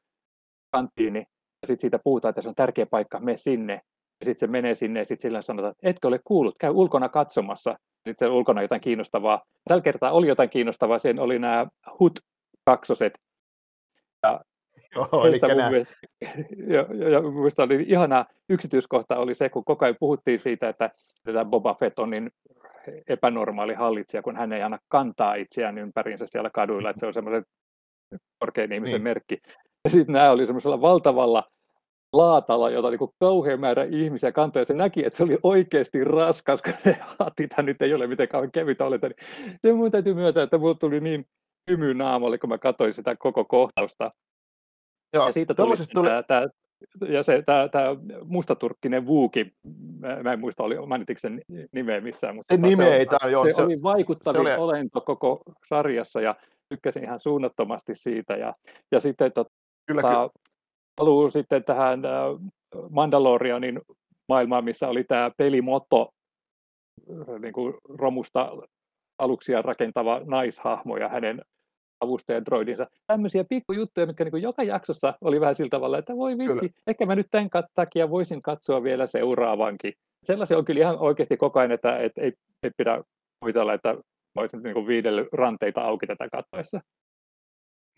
[0.70, 1.18] kanttiini,
[1.62, 3.72] ja sitten siitä puhutaan, että se on tärkeä paikka, me sinne.
[4.20, 7.08] Ja sitten se menee sinne ja sitten sillä sanotaan, että etkö ole kuullut, käy ulkona
[7.08, 7.78] katsomassa.
[8.08, 9.42] Sitten ulkona jotain kiinnostavaa.
[9.68, 11.66] Tällä kertaa oli jotain kiinnostavaa, sen oli nämä
[12.00, 13.18] HUT-kaksoset.
[14.94, 15.94] joo Heistä eli mun nää, mielestä,
[16.74, 20.68] ja, ja, ja mun mielestä oli ihana yksityiskohta oli se, kun koko ajan puhuttiin siitä,
[20.68, 20.90] että
[21.24, 22.30] tämä Boba Fett on niin
[23.08, 27.44] epänormaali hallitsija, kun hän ei anna kantaa itseään ympäriinsä siellä kaduilla, että se on semmoisen
[28.38, 29.02] korkean ihmisen niin.
[29.02, 29.38] merkki.
[29.84, 31.44] Ja sitten nämä oli semmoisella valtavalla
[32.12, 36.62] laatalla, jota niin kauhean määrä ihmisiä kantoi, ja se näki, että se oli oikeasti raskas,
[36.62, 39.08] kun ne haatit nyt ei ole mitenkään kevyt oleta.
[39.08, 39.16] Niin
[39.62, 41.26] se mun täytyy myöntää, että mulla tuli niin
[41.70, 44.10] hymy naamalle, kun mä katsoin sitä koko kohtausta.
[45.12, 46.08] Joo, ja siitä tuli, tuli...
[46.08, 46.48] Tämä, tämä,
[47.08, 47.86] ja se, tämä, tämä
[48.24, 49.52] mustaturkkinen Vuuki,
[50.22, 53.44] mä en muista, oli, mainitiko sen nimeä missään, mutta se, tota, se, ei, tämä, joo,
[53.44, 54.62] se, se oli vaikuttavin se oli...
[54.62, 56.34] olento koko sarjassa ja
[56.68, 58.36] tykkäsin ihan suunnattomasti siitä.
[58.36, 58.54] Ja,
[58.92, 59.50] ja sitten tota,
[59.86, 60.28] kyllä, kyllä.
[60.96, 62.12] paluu sitten tähän äh,
[62.90, 63.80] Mandalorianin
[64.28, 66.10] maailmaan, missä oli tämä pelimotto
[67.10, 68.52] äh, niin kuin romusta
[69.18, 71.42] aluksia rakentava naishahmo ja hänen
[72.00, 72.86] avustajan droidinsa.
[73.06, 76.82] Tämmöisiä pikkujuttuja, mitkä niin joka jaksossa oli vähän sillä tavalla, että voi vitsi, kyllä.
[76.86, 79.92] ehkä mä nyt tämän takia voisin katsoa vielä seuraavankin.
[80.24, 82.32] Sellaisia on kyllä ihan oikeasti koko ajan, että, että ei,
[82.62, 83.02] ei pidä
[83.40, 83.96] kuvitella, että
[84.38, 86.80] olisin niin viidellyt ranteita auki tätä katsoessa.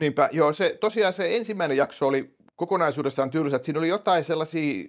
[0.00, 4.84] Niinpä, joo, se, tosiaan se ensimmäinen jakso oli kokonaisuudessaan tylsä, siinä oli jotain sellaisia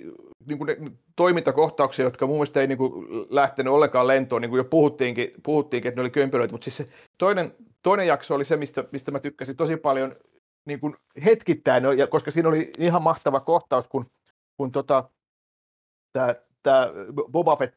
[0.46, 4.58] niin kuin ne, toimintakohtauksia, jotka mun mielestä ei niin kuin, lähtenyt ollenkaan lentoon, niin kuin
[4.58, 8.58] jo puhuttiinkin, puhuttiinkin että ne oli kömpelöitä, mutta siis se toinen, toinen jakso oli se,
[8.58, 10.16] mistä, mistä mä tykkäsin tosi paljon
[10.66, 14.12] niin kuin hetkittäin, no, ja, koska siinä oli ihan mahtava kohtaus, kun,
[14.58, 15.10] kun tota,
[16.64, 16.90] tämä
[17.32, 17.74] Boba Fett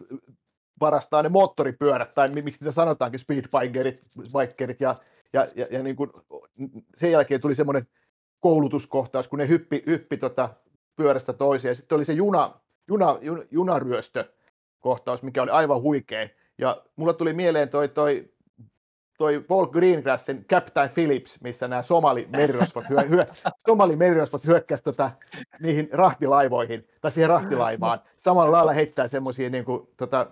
[0.80, 4.96] varastaa ne moottoripyörät, tai miksi niitä sanotaankin, speedbikerit, bikerit, ja,
[5.32, 6.10] ja, ja, ja niin kuin,
[6.96, 7.86] sen jälkeen tuli semmoinen
[8.44, 10.48] koulutuskohtaus, kun ne hyppi, hyppi tota
[10.96, 12.50] pyörästä toiseen, sitten oli se juna,
[12.88, 14.24] juna, juna, junaryöstö
[14.80, 16.28] kohtaus, mikä oli aivan huikea,
[16.58, 18.28] ja mulla tuli mieleen toi, toi
[19.18, 23.26] toi Paul Greengrassin Captain Phillips, missä nämä somali merirosvot, hyö, hyö,
[23.66, 25.10] somali merirosvot hyökkäs tota,
[25.60, 28.00] niihin rahtilaivoihin, tai siihen rahtilaivaan.
[28.18, 30.26] Samalla lailla heittää semmoisia, niin kuin, tota,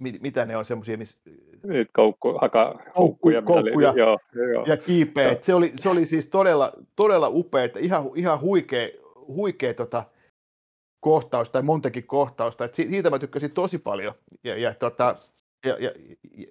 [0.00, 1.20] mitä ne on semmoisia, missä...
[1.62, 4.18] Nyt koukku, haka, koukkuja, koukkuja joo,
[4.52, 4.64] joo.
[4.66, 5.36] ja kiipeä.
[5.42, 8.88] Se oli, se oli siis todella, todella upea, että ihan, ihan huikea,
[9.26, 10.04] huikea tota,
[11.00, 12.64] kohtaus tai montakin kohtausta.
[12.64, 14.14] Et siitä mä tykkäsin tosi paljon.
[14.44, 15.16] Ja, ja tota,
[15.66, 15.90] ja, ja,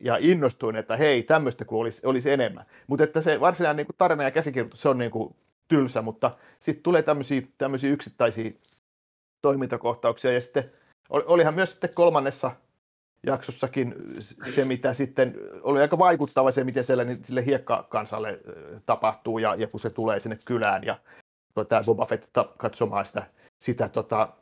[0.02, 2.66] ja innostuin, että hei, tämmöistä kuin olisi, olisi enemmän.
[2.88, 5.36] Mutta että se varsinainen niin kuin tarina ja käsikirjoitus, se on niin kuin
[5.68, 8.52] tylsä, mutta sitten tulee tämmöisiä, tämmöisiä yksittäisiä
[9.42, 10.72] toimintakohtauksia, ja sitten
[11.10, 12.52] olihan myös sitten kolmannessa
[13.26, 13.96] jaksossakin
[14.56, 18.40] se, mitä sitten oli aika vaikuttava se, miten siellä niin sille hiekkakansalle
[18.86, 21.00] tapahtuu, ja, ja kun se tulee sinne kylään, ja
[21.70, 22.26] tämä Boba Fett
[22.58, 23.24] katsomaan sitä,
[23.60, 24.34] sitä tota,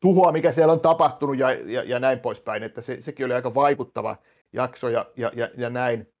[0.00, 3.54] tuhoa, mikä siellä on tapahtunut ja, ja, ja näin poispäin, että se, sekin oli aika
[3.54, 4.16] vaikuttava
[4.52, 6.12] jakso ja, ja, ja, ja näin.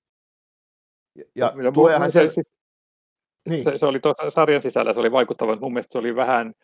[1.34, 2.42] Ja, ja tuleehan se, se,
[3.48, 3.64] niin.
[3.64, 6.54] se, se, oli tuossa sarjan sisällä, se oli vaikuttava, mun mielestä se oli vähän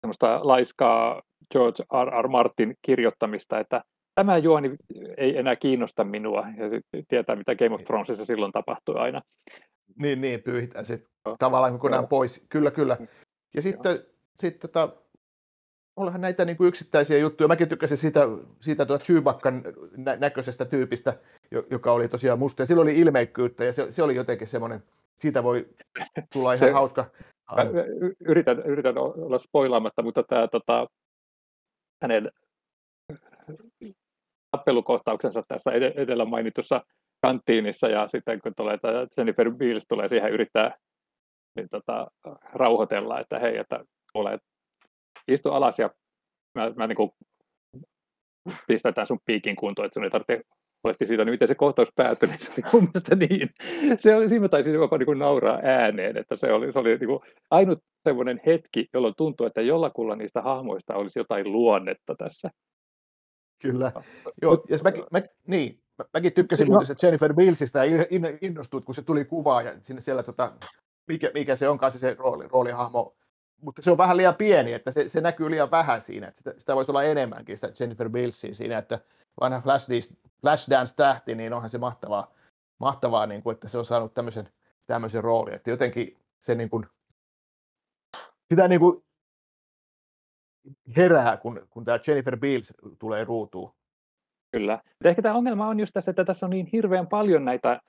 [0.00, 2.24] semmoista laiskaa George R.
[2.24, 2.28] R.
[2.28, 3.84] Martin kirjoittamista, että
[4.14, 4.76] tämä juoni
[5.16, 9.20] ei enää kiinnosta minua, ja tietää, mitä Game of Thronesissa silloin tapahtui aina.
[9.98, 11.02] Niin, niin pyyhitään se
[11.38, 12.44] tavallaan kokonaan pois.
[12.48, 12.96] Kyllä, kyllä.
[13.54, 13.98] Ja sitten,
[14.36, 14.88] sitten tota,
[15.96, 17.48] olihan näitä niin kuin yksittäisiä juttuja.
[17.48, 18.20] Mäkin tykkäsin siitä,
[18.60, 19.62] siitä tuota Chewbaccan
[19.96, 21.18] nä- näköisestä tyypistä,
[21.70, 22.62] joka oli tosiaan musta.
[22.62, 24.82] Ja sillä oli ilmeikkyyttä ja se, se oli jotenkin semmoinen,
[25.18, 25.68] siitä voi
[26.32, 27.10] tulla ihan se, hauska.
[28.20, 30.86] Yritän, yritän olla spoilaamatta, mutta tämä tota,
[32.02, 32.30] hänen
[34.50, 36.80] tappelukohtauksensa tässä edellä mainitussa
[37.22, 38.78] kanttiinissa ja sitten kun tulee
[39.16, 40.76] Jennifer Beals tulee siihen yrittää
[41.56, 42.10] niin tota,
[42.52, 44.38] rauhoitella, että hei, että kuule,
[45.28, 45.90] istu alas ja
[46.54, 47.10] mä, mä niin kuin
[48.66, 50.42] pistetään sun piikin kuntoon, että sun ei tarvitse
[50.84, 53.50] huolehtia siitä, niin miten se kohtaus päättyi, niin se oli mun niin.
[53.98, 56.98] Se oli, siinä mä taisin jopa niin kuin nauraa ääneen, että se oli, se oli
[56.98, 62.50] niin kuin ainut semmoinen hetki, jolloin tuntui, että jollakulla niistä hahmoista olisi jotain luonnetta tässä.
[63.62, 63.92] Kyllä.
[64.42, 66.74] Joo, ja mä, mä, niin, mä, mäkin tykkäsin no.
[66.74, 68.06] muuten Jennifer Millsistä ja
[68.40, 70.52] innostuit, kun se tuli kuvaa ja sinne siellä, tota,
[71.08, 73.16] mikä, mikä se onkaan se, se rooli, roolihahmo,
[73.60, 76.54] mutta se on vähän liian pieni, että se, se näkyy liian vähän siinä, että sitä,
[76.60, 78.98] sitä voisi olla enemmänkin, sitä Jennifer Billsia siinä, että
[79.40, 82.34] vanha Flashdance, Flashdance-tähti, niin onhan se mahtavaa,
[82.78, 84.48] mahtavaa niin kuin, että se on saanut tämmöisen,
[84.86, 86.86] tämmöisen roolin, että jotenkin se niin kuin,
[88.50, 89.04] sitä niin kuin
[90.96, 93.72] herää, kun, kun tämä Jennifer Beals tulee ruutuun.
[94.52, 94.80] Kyllä.
[95.04, 97.80] Ehkä tämä ongelma on just tässä, että tässä on niin hirveän paljon näitä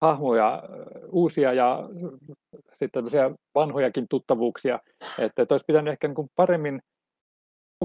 [0.00, 0.62] hahmoja,
[1.08, 1.88] uusia ja
[2.78, 3.04] sitten
[3.54, 4.78] vanhojakin tuttavuuksia,
[5.18, 6.80] että, että olisi pitänyt ehkä niin kuin paremmin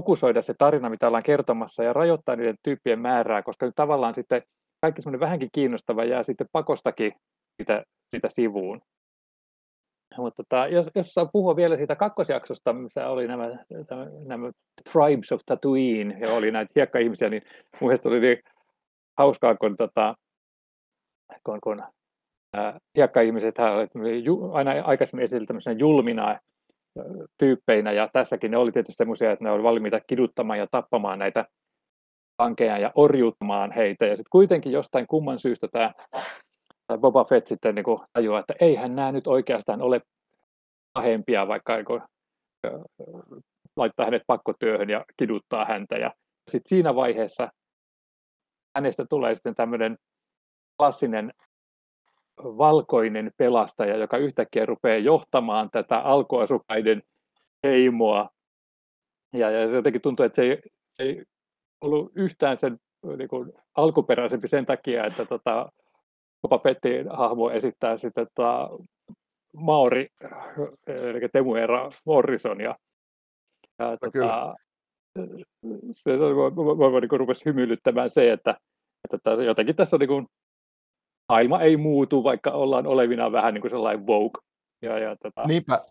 [0.00, 4.42] fokusoida se tarina, mitä ollaan kertomassa ja rajoittaa niiden tyyppien määrää, koska nyt tavallaan sitten
[4.80, 7.12] kaikki semmoinen vähänkin kiinnostava jää sitten pakostakin
[7.60, 8.80] sitä, sitä sivuun.
[10.16, 13.48] Mutta tota, jos, jos saa puhua vielä siitä kakkosjaksosta, missä oli nämä,
[14.26, 14.50] nämä
[14.92, 17.42] Tribes of Tatooine, ja oli näitä hiekka-ihmisiä, niin
[17.80, 18.38] mun oli niin
[19.18, 20.14] hauskaa, kun, tota,
[21.44, 21.82] kun, kun
[22.56, 23.54] äh, hiekka-ihmiset
[24.52, 26.38] aina aikaisemmin esitelty tämmöisenä julmina
[27.38, 31.44] tyyppeinä, ja tässäkin ne oli tietysti semmoisia, että ne oli valmiita kiduttamaan ja tappamaan näitä
[32.38, 35.92] vankeja ja orjuuttamaan heitä, ja sitten kuitenkin jostain kumman syystä tämä
[36.98, 40.00] Boba Fett sitten niin tajuaa, että eihän nämä nyt oikeastaan ole
[40.92, 42.02] pahempia, vaikka niin kuin,
[43.76, 45.96] laittaa hänet pakkotyöhön ja kiduttaa häntä.
[45.96, 46.14] Ja
[46.50, 47.48] sitten siinä vaiheessa
[48.76, 49.98] hänestä tulee sitten tämmöinen
[50.78, 51.32] klassinen
[52.44, 57.02] valkoinen pelastaja, joka yhtäkkiä rupeaa johtamaan tätä alkuasukkaiden
[57.66, 58.28] heimoa.
[59.32, 60.62] Ja, ja jotenkin tuntuu, että se ei,
[60.98, 61.24] ei
[61.80, 62.78] ollut yhtään sen
[63.16, 65.72] niin kuin, alkuperäisempi sen takia, että tota,
[66.42, 68.70] Boba Fettin hahmo esittää sitten tota,
[69.56, 70.06] Maori,
[70.86, 72.76] eli Temuera Morrison, ja,
[73.78, 74.54] ja no, tota,
[75.92, 78.56] se voi niin rupesi hymyilyttämään se, että,
[79.14, 80.26] että jotenkin tässä on niin kuin,
[81.28, 84.38] maailma ei muutu, vaikka ollaan olevina vähän niin kuin sellainen woke.
[84.82, 85.84] Ja, ja, tota, niinpä,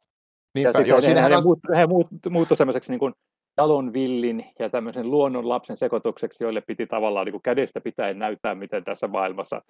[0.55, 0.69] niinpä.
[0.69, 3.13] Ja sitten Joo, he, he, muut, he muut, muuttu semmoiseksi niin kuin
[3.55, 8.55] talon villin ja tämmöisen luonnon lapsen sekoitukseksi, joille piti tavallaan niin kuin kädestä pitäen näyttää,
[8.55, 9.61] miten tässä maailmassa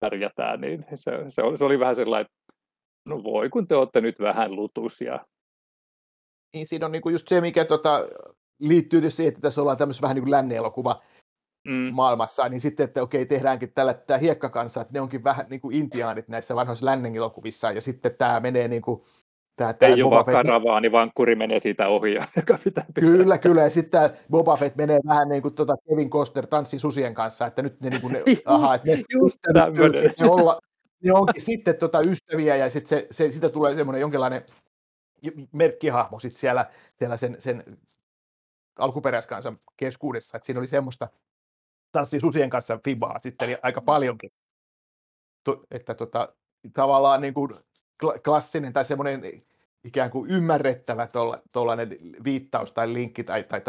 [0.00, 2.30] pärjätään, niin se, se, oli, se oli vähän sellainen,
[3.06, 5.18] no voi kun te olette nyt vähän lutusia.
[6.54, 8.08] Niin siinä on niinku just se, mikä tota,
[8.60, 11.02] liittyy siihen, että tässä ollaan tämmöisessä vähän niin kuin lännen-elokuva
[11.68, 11.94] mm.
[11.94, 15.76] maailmassa, niin sitten, että okei, tehdäänkin tällä tämä hiekkakansa, että ne onkin vähän niin kuin
[15.76, 19.04] intiaanit näissä vanhoissa lännen elokuvissa, ja sitten tämä menee niin kuin
[19.58, 22.14] Tämä, tämä ei ole vaan karavaani, vaan kuri menee siitä ohi.
[22.36, 23.62] Joka pitää kyllä, kyllä.
[23.62, 27.46] Ja sitten tämä Boba Fett menee vähän niin kuin tuota Kevin Costner tanssi susien kanssa,
[27.46, 30.60] että nyt ne, niin kuin ne, aha, että ne, just ystäviä, ne, olla,
[31.04, 34.42] ne onkin sitten tota ystäviä ja sitten se, se, siitä tulee semmoinen jonkinlainen
[35.52, 36.66] merkkihahmo sitten siellä,
[36.96, 37.78] siellä sen, sen
[38.78, 41.08] alkuperäiskansan keskuudessa, että siinä oli semmoista
[41.92, 44.30] tanssi susien kanssa fibaa sitten aika paljonkin.
[45.44, 46.32] To, että tota,
[46.74, 47.54] tavallaan niin kuin
[48.24, 49.42] klassinen tai semmoinen
[49.84, 51.08] ikään kuin ymmärrettävä
[51.52, 53.62] tuollainen viittaus tai linkki tai, tai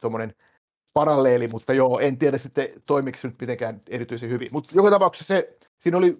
[0.00, 0.34] tuommoinen
[0.92, 4.48] paralleeli, mutta joo, en tiedä sitten toimiko se nyt mitenkään erityisen hyvin.
[4.52, 6.18] Mutta joka tapauksessa se, siinä oli...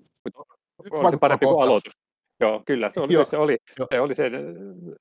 [0.90, 1.92] Oli se parempi kuin aloitus.
[2.40, 2.90] Joo, kyllä.
[2.90, 3.56] Se oli, joo, se, oli,
[3.90, 4.32] se oli sen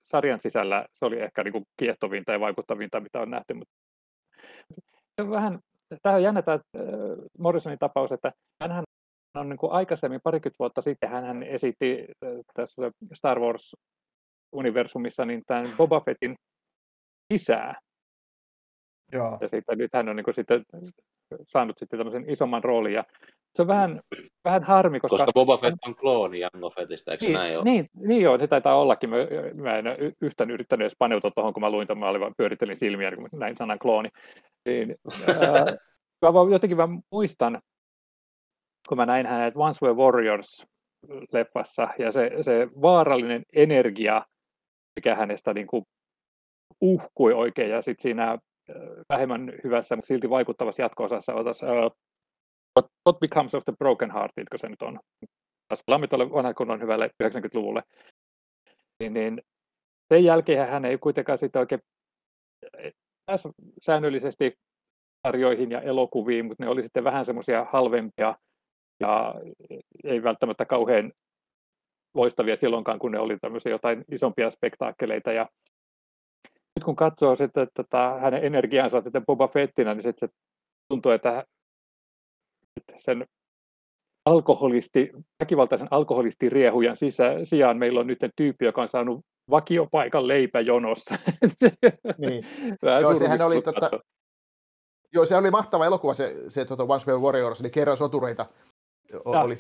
[0.04, 3.54] sarjan sisällä, se oli ehkä niin kuin kiehtovinta ja vaikuttavinta, mitä on nähty.
[3.54, 3.74] Mutta
[5.20, 5.60] on vähän,
[6.02, 6.60] tämä on jännä tämä
[7.40, 8.84] Morrisonin tapaus, että hänhän
[9.36, 12.06] on niin kuin aikaisemmin, parikymmentä vuotta sitten, hän esitti
[12.54, 16.36] tässä Star Wars-universumissa niin tämän Boba Fettin
[17.34, 17.74] isää.
[19.12, 19.38] Joo.
[19.42, 20.62] Ja sitten, nyt hän on niin kuin sitten
[21.48, 22.94] saanut sitten tämmöisen isomman roolin.
[22.94, 23.04] Ja
[23.56, 24.02] se on vähän,
[24.46, 25.18] vähän harmi, koska...
[25.18, 27.64] Koska Boba Fett on klooni Jango Fettistä, eikö niin, näin ole?
[27.64, 29.10] Niin, niin joo, se taitaa ollakin.
[29.10, 29.16] Mä,
[29.54, 29.86] mä en
[30.22, 33.30] yhtään yrittänyt edes paneutua tuohon, kun mä luin tämän, mä olin vaan pyörittelin silmiä, kun
[33.40, 34.10] näin sanan klooni.
[34.66, 34.96] Niin,
[35.28, 35.66] ää,
[36.22, 37.62] mä vaan jotenkin mä muistan,
[38.90, 44.26] kun mä näin hänet Once Were Warriors-leffassa, ja se, se vaarallinen energia,
[44.96, 45.84] mikä hänestä niin kuin
[46.82, 48.38] uhkui oikein, ja sitten siinä
[49.10, 51.92] vähemmän hyvässä, mutta silti vaikuttavassa jatko-osassa otas, uh,
[52.80, 55.00] what, what Becomes of the Broken Hearted, kun se nyt on.
[55.88, 57.84] Lammit oli vanha kunnon hyvälle 90-luvulle.
[59.00, 59.42] Niin, niin
[60.14, 61.82] sen jälkeen hän ei kuitenkaan sitten oikein
[63.26, 64.54] päässyt säännöllisesti
[65.28, 68.36] sarjoihin ja elokuviin, mutta ne oli sitten vähän semmoisia halvempia
[69.00, 69.36] ja
[70.04, 71.12] ei välttämättä kauhean
[72.14, 75.32] loistavia silloinkaan, kun ne oli tämmöisiä jotain isompia spektaakkeleita.
[75.32, 75.50] Ja
[76.76, 80.36] nyt kun katsoo sitten että tota, hänen energiaansa sitten Boba Fettinä, niin sitten se
[80.88, 81.46] tuntuu, että
[82.98, 83.26] sen
[84.26, 91.16] alkoholisti, väkivaltaisen alkoholistiriehujan sisä, sijaan meillä on nyt tyyppi, joka on saanut vakiopaikan leipäjonossa.
[92.18, 92.46] Niin.
[93.02, 93.90] Joo, sehän oli, tota,
[95.14, 98.46] joo, se oli mahtava elokuva, se, se tota Once Were Warriors, eli kerran sotureita
[99.34, 99.56] ja, oli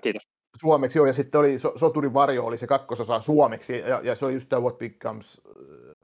[0.00, 0.28] kiitos.
[0.60, 4.24] Suomeksi, joo, ja sitten oli so, Soturin varjo, oli se kakkososa suomeksi, ja, ja se
[4.24, 5.54] oli just tämä What Becomes uh,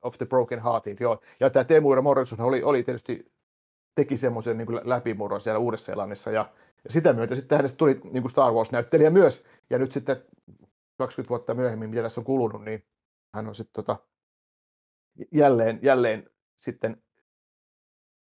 [0.02, 1.20] of the Broken Hearted, joo.
[1.40, 3.32] Ja tämä Teemu Morrison oli, oli tietysti,
[3.94, 6.52] teki semmoisen niin läpimurron siellä Uudessa-Seelannissa, ja,
[6.84, 10.16] ja sitä myötä sitten hänestä tuli niin kuin Star Wars-näyttelijä myös, ja nyt sitten
[10.98, 12.84] 20 vuotta myöhemmin, mitä tässä on kulunut, niin
[13.34, 13.96] hän on sitten tota,
[15.32, 17.02] jälleen, jälleen sitten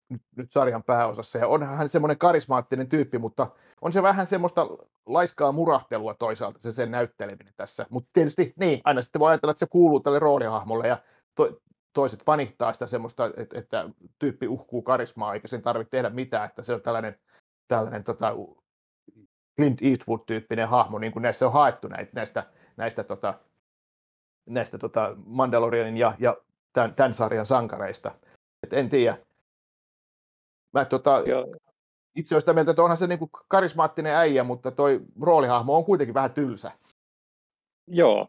[0.09, 1.38] nyt, nyt sarjan pääosassa.
[1.38, 3.51] Ja onhan hän semmoinen karismaattinen tyyppi, mutta
[3.85, 4.66] on se vähän semmoista
[5.07, 7.87] laiskaa murahtelua toisaalta se sen näytteleminen tässä.
[7.91, 10.99] Mutta tietysti niin, aina sitten voi ajatella, että se kuuluu tälle roolihahmolle ja
[11.35, 11.61] to,
[11.93, 16.62] toiset panittaa sitä semmoista, että, että tyyppi uhkuu karismaa eikä sen tarvitse tehdä mitään, että
[16.62, 17.18] se on tällainen,
[17.68, 18.37] tällainen tota,
[19.57, 22.45] Clint Eastwood-tyyppinen hahmo, niin kuin näissä on haettu näitä, näistä,
[22.76, 23.35] näistä tota,
[24.47, 26.37] näistä tota Mandalorianin ja, ja
[26.72, 28.14] tämän, tämän sarjan sankareista.
[28.62, 29.18] Et en tiedä.
[30.72, 31.22] Mä, tota,
[32.16, 36.14] itse olen sitä mieltä, että onhan se niinku karismaattinen äijä, mutta toi roolihahmo on kuitenkin
[36.14, 36.72] vähän tylsä.
[37.86, 38.28] Joo.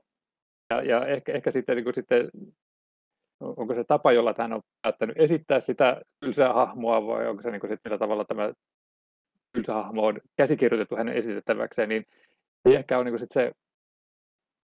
[0.69, 2.29] Ja, ja ehkä, ehkä sitten, niin sitten,
[3.39, 7.61] onko se tapa, jolla hän on päättänyt esittää sitä tylsää hahmoa, vai onko se niin
[7.61, 8.53] sitten, millä tavalla tämä
[9.53, 12.05] tylsä hahmo on käsikirjoitettu hänen esitettäväkseen, niin
[12.65, 13.51] ei ehkä ole niin kuin sit se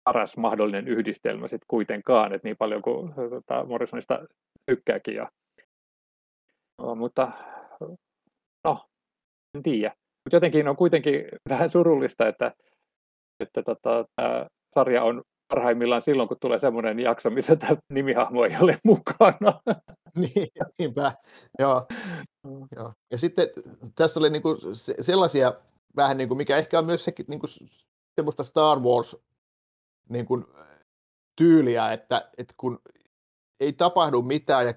[0.04, 4.26] paras mahdollinen yhdistelmä sitten kuitenkaan, että niin paljon kuin tota, Morrisonista
[4.66, 5.16] tykkääkin.
[5.16, 5.32] Ja,
[6.82, 7.32] no, mutta
[8.64, 8.90] no,
[9.58, 9.96] en tiedä.
[10.26, 12.52] Mutta jotenkin on kuitenkin vähän surullista, että,
[13.40, 15.22] että tota, tämä sarja on
[15.54, 19.62] parhaimmillaan silloin, kun tulee semmoinen jakso, missä tämä nimihahmo ei ole mukana.
[20.22, 20.48] niin,
[20.80, 21.14] niinpä,
[21.60, 21.86] joo.
[22.48, 22.68] Mm.
[22.76, 22.94] joo.
[23.12, 23.48] Ja sitten
[23.96, 24.58] tässä oli niinku
[25.02, 25.54] sellaisia
[25.96, 27.48] vähän, niinku, mikä ehkä on myös sekin niinku,
[28.16, 29.16] semmoista Star Wars
[30.10, 30.44] niinku,
[31.36, 32.80] tyyliä, että, että kun
[33.60, 34.74] ei tapahdu mitään ja,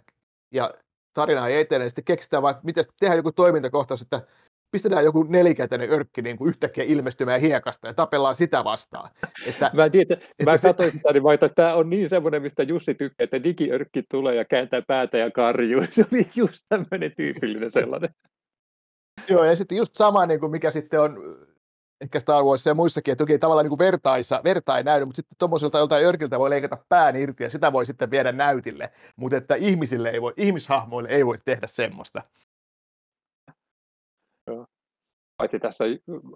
[0.54, 0.74] ja
[1.14, 4.26] tarina ei etene, niin sitten keksitään vaan, että miten tehdään joku toimintakohtaus, että
[4.70, 9.10] pistetään joku nelikäteinen örkki niin kuin yhtäkkiä ilmestymään hiekasta ja tapellaan sitä vastaan.
[9.46, 10.68] Että, mä tiedän, että mä se...
[10.68, 14.44] katsoin sitä, niin että tämä on niin semmoinen, mistä Jussi tykkää, että digiörkki tulee ja
[14.44, 15.82] kääntää päätä ja karjuu.
[15.90, 18.10] Se oli just tämmöinen tyypillinen sellainen.
[19.28, 21.16] Joo, ja sitten just sama, niin kuin mikä sitten on
[22.00, 25.36] ehkä Star Wars ja muissakin, että toki tavallaan niin kuin vertaissa, vertain näydy, mutta sitten
[25.38, 29.54] tuommoiselta joltain örkiltä voi leikata pään irti ja sitä voi sitten viedä näytille, mutta että
[29.54, 32.22] ihmisille ei voi, ihmishahmoille ei voi tehdä semmoista.
[35.40, 35.84] Paitsi tässä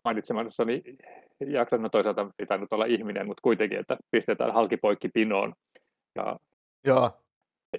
[0.05, 0.83] mainitsemassani
[1.47, 5.53] jakson, no toisaalta pitää nyt olla ihminen, mutta kuitenkin, että pistetään halkipoikki pinoon.
[6.17, 6.37] Ja
[6.87, 7.11] Joo.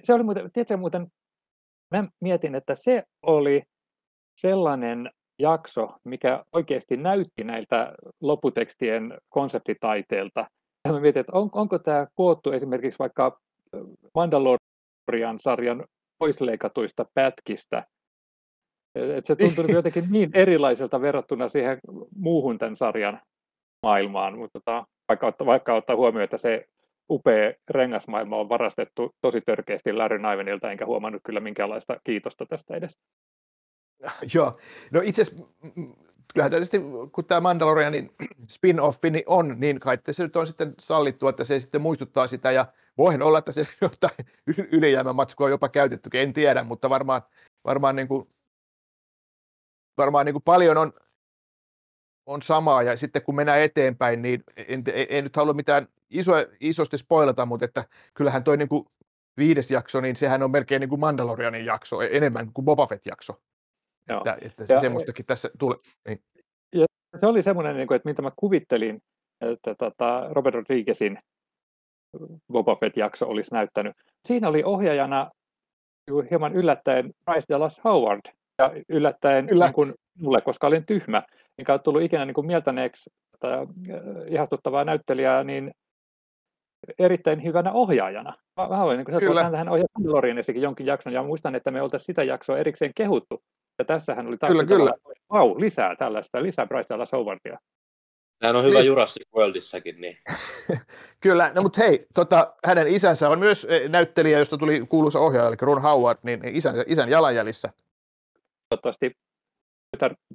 [0.02, 1.06] Se oli muuten, tiedätkö muuten,
[1.90, 3.62] mä mietin, että se oli
[4.40, 10.46] sellainen jakso, mikä oikeasti näytti näiltä loputekstien konseptitaiteilta.
[10.84, 13.40] Ja mä mietin, että on, onko tämä koottu esimerkiksi vaikka
[14.14, 15.84] Mandalorian-sarjan
[16.18, 17.86] poisleikatuista pätkistä,
[19.16, 21.78] et se tuntuu jotenkin niin erilaiselta verrattuna siihen
[22.16, 23.20] muuhun tämän sarjan
[23.82, 26.68] maailmaan, mutta tota, vaikka, vaikka ottaa huomioon, että se
[27.10, 32.98] upea rengasmaailma on varastettu tosi törkeästi Larry Nivenilta, enkä huomannut kyllä minkäänlaista kiitosta tästä edes.
[34.34, 34.58] Joo,
[34.90, 35.46] no itse asiassa
[36.32, 36.80] kyllähän tietysti
[37.12, 38.10] kun tämä Mandalorianin
[38.54, 42.50] spin-offi niin on, niin kai se nyt on sitten sallittu, että se sitten muistuttaa sitä,
[42.50, 42.66] ja
[42.98, 44.26] voihan olla, että se jotain
[44.72, 47.22] ylijäämämatskua on jopa käytetty, en tiedä, mutta varmaan,
[47.64, 48.28] varmaan niin kuin
[49.98, 50.92] varmaan niin kuin paljon on,
[52.26, 56.32] on samaa, ja sitten kun mennään eteenpäin, niin en, en, en nyt halua mitään iso,
[56.60, 57.84] isosti spoilata, mutta että
[58.14, 58.86] kyllähän toi niin kuin
[59.36, 63.40] viides jakso, niin sehän on melkein niin kuin Mandalorianin jakso, e, enemmän kuin Boba Fett-jakso.
[64.08, 64.18] Joo.
[64.18, 65.78] Että, että se ja, semmoistakin tässä tulee.
[66.08, 66.18] Niin.
[66.74, 66.86] Ja
[67.20, 69.02] se oli semmoinen, niin kuin, että mitä mä kuvittelin,
[69.40, 71.18] että tota, Robert Rodriguezin
[72.52, 73.96] Boba Fett-jakso olisi näyttänyt.
[74.26, 75.30] Siinä oli ohjaajana
[76.30, 78.20] hieman yllättäen Bryce Dallas Howard,
[78.58, 79.64] ja yllättäen Kyllä.
[79.64, 81.22] niin kuin mulle, koska olin tyhmä,
[81.58, 83.66] enkä ole tullut ikinä niin kuin mieltäneeksi tätä äh,
[84.26, 85.70] ihastuttavaa näyttelijää, niin
[86.98, 88.32] erittäin hyvänä ohjaajana.
[88.56, 91.82] Mä, mä olin, niin kuin, että hän ohjaa Mandalorianissakin jonkin jakson, ja muistan, että me
[91.82, 93.42] oltaisiin sitä jaksoa erikseen kehuttu.
[93.78, 94.92] Ja tässähän oli taas kyllä, kyllä.
[95.32, 97.58] Wow, lisää tällaista, lisää Bryce Dallas Howardia.
[98.42, 98.86] Hän on hyvä niin.
[98.86, 100.00] Jurassic Worldissakin.
[100.00, 100.18] Niin.
[101.20, 105.48] Kyllä, no mutta hei, tota, hänen isänsä on myös eh, näyttelijä, josta tuli kuuluisa ohjaaja,
[105.48, 107.72] eli Ron Howard, niin isän, isän jalanjäljissä
[108.68, 109.12] toivottavasti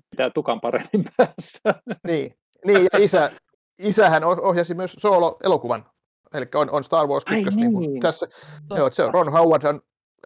[0.09, 1.81] pitää tukan paremmin päässä.
[2.07, 3.31] Niin, niin ja isä,
[3.77, 5.85] isähän ohjasi myös solo-elokuvan,
[6.33, 7.43] eli on, on Star Wars 1.
[7.43, 7.55] Niin.
[7.55, 8.27] Niin kuin tässä,
[8.75, 9.63] joo, se on Ron Howard,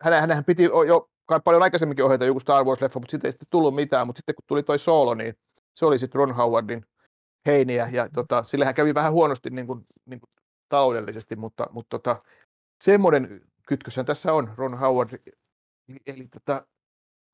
[0.01, 3.47] hän, hänhän piti jo kai paljon aikaisemminkin ohjata joku Star Wars-leffa, mutta sitten ei sitten
[3.49, 5.37] tullut mitään, mutta sitten kun tuli toi solo, niin
[5.73, 6.85] se oli sitten Ron Howardin
[7.45, 10.29] heiniä, ja tota, sillehän kävi vähän huonosti niin kuin, niin kuin
[10.69, 12.21] taloudellisesti, mutta, mutta tota,
[12.83, 15.09] semmoinen kytköshän tässä on, Ron Howard,
[15.87, 16.67] eli, eli tota,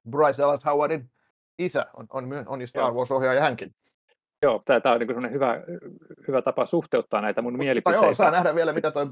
[0.09, 1.11] Bryce Dallas Howardin
[1.59, 3.75] isä on, on, on Star Wars-ohjaaja hänkin.
[4.41, 5.63] Joo, tämä on niin hyvä,
[6.27, 8.05] hyvä tapa suhteuttaa näitä mun Mutta mielipiteitä.
[8.05, 9.07] Joo, saa nähdä vielä, mitä toi...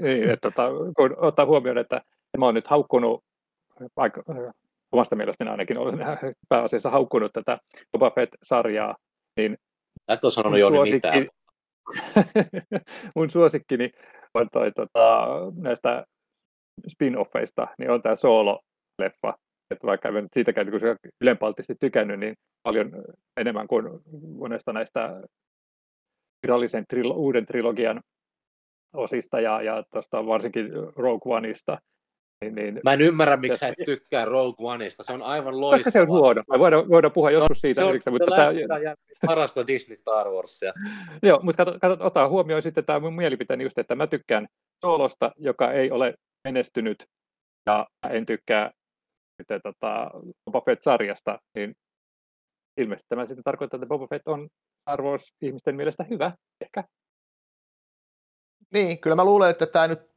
[0.00, 2.02] Niin, että tota, kun ottaa huomioon, että
[2.38, 3.24] mä oon nyt haukkunut,
[3.96, 4.22] vaikka
[4.92, 5.98] omasta mielestäni ainakin olen
[6.48, 7.58] pääasiassa haukkunut tätä
[7.92, 8.96] Boba Fett-sarjaa,
[9.36, 9.58] niin...
[10.08, 11.26] Et ole sanonut jo mitään.
[13.16, 13.90] mun suosikkini
[14.34, 15.26] on toi, tota,
[15.62, 16.04] näistä
[16.88, 19.34] spin-offeista, niin on tämä Solo-leffa.
[19.70, 22.90] Että vaikka en nyt siitäkään niin ylempaltisesti tykännyt, niin paljon
[23.36, 23.84] enemmän kuin
[24.38, 25.22] monesta näistä
[26.42, 28.00] virallisen trilo- uuden trilogian
[28.94, 31.78] osista ja, ja tuosta varsinkin Rogue Oneista.
[32.44, 35.02] Niin, niin, Mä en ymmärrä, miksi sä et tykkää Rogue Oneista.
[35.02, 35.78] Se on aivan loistava.
[35.78, 36.42] Koska se on huono.
[36.50, 37.80] Me voidaan, voidaan puhua joskus siitä.
[37.80, 38.46] Se on, mutta tämä...
[39.26, 40.72] parasta Disney Star Warsia.
[41.22, 44.46] Joo, mutta kato, kato, ota huomioon sitten tämä mun mielipiteeni just, että mä tykkään
[44.84, 46.14] Solosta, joka ei ole
[46.44, 47.06] menestynyt,
[47.66, 48.70] ja en tykkää
[49.40, 50.10] sitten, tota,
[50.44, 51.74] Boba Fett-sarjasta, niin
[52.76, 54.48] ilmeisesti tämä sitten tarkoittaa, että Boba Fett on
[54.98, 56.84] Wars ihmisten mielestä hyvä, ehkä.
[58.72, 60.10] Niin, kyllä mä luulen, että tämä nyt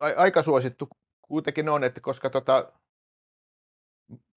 [0.00, 0.88] aika suosittu
[1.22, 2.72] kuitenkin on, että koska tota,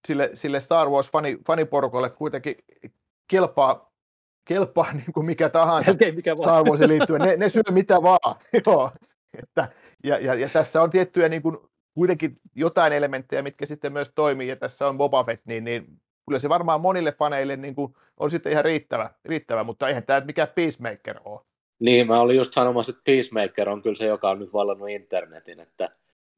[0.08, 2.56] sille, sille Star Wars fani, faniporukolle kuitenkin
[3.28, 3.92] kelpaa,
[4.46, 6.50] kelpaa niin kuin mikä tahansa mikä vaan.
[6.50, 7.22] Star Warsiin liittyen.
[7.22, 8.36] Ne, ne syö mitä vaan.
[8.66, 8.92] Joo.
[9.44, 9.68] Että,
[10.04, 11.58] ja, ja, ja, tässä on tiettyjä niin kuin,
[11.94, 15.86] kuitenkin jotain elementtejä, mitkä sitten myös toimii, ja tässä on Boba Fett, niin, niin
[16.28, 20.22] kyllä se varmaan monille faneille niin kuin, on sitten ihan riittävä, riittävä, mutta eihän tämä
[20.22, 21.42] mikään Peacemaker ole.
[21.80, 25.60] Niin, mä olin just sanomassa, että Peacemaker on kyllä se, joka on nyt vallannut internetin,
[25.60, 25.90] että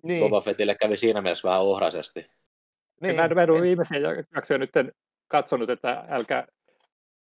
[0.04, 0.20] niin.
[0.20, 2.28] Boba Fettille kävi siinä mielessä vähän ohraisesti.
[3.02, 3.98] Niin, mä en, mä en ole viimeisiä
[4.36, 4.72] jaksoja nyt
[5.28, 6.48] katsonut, että älkää,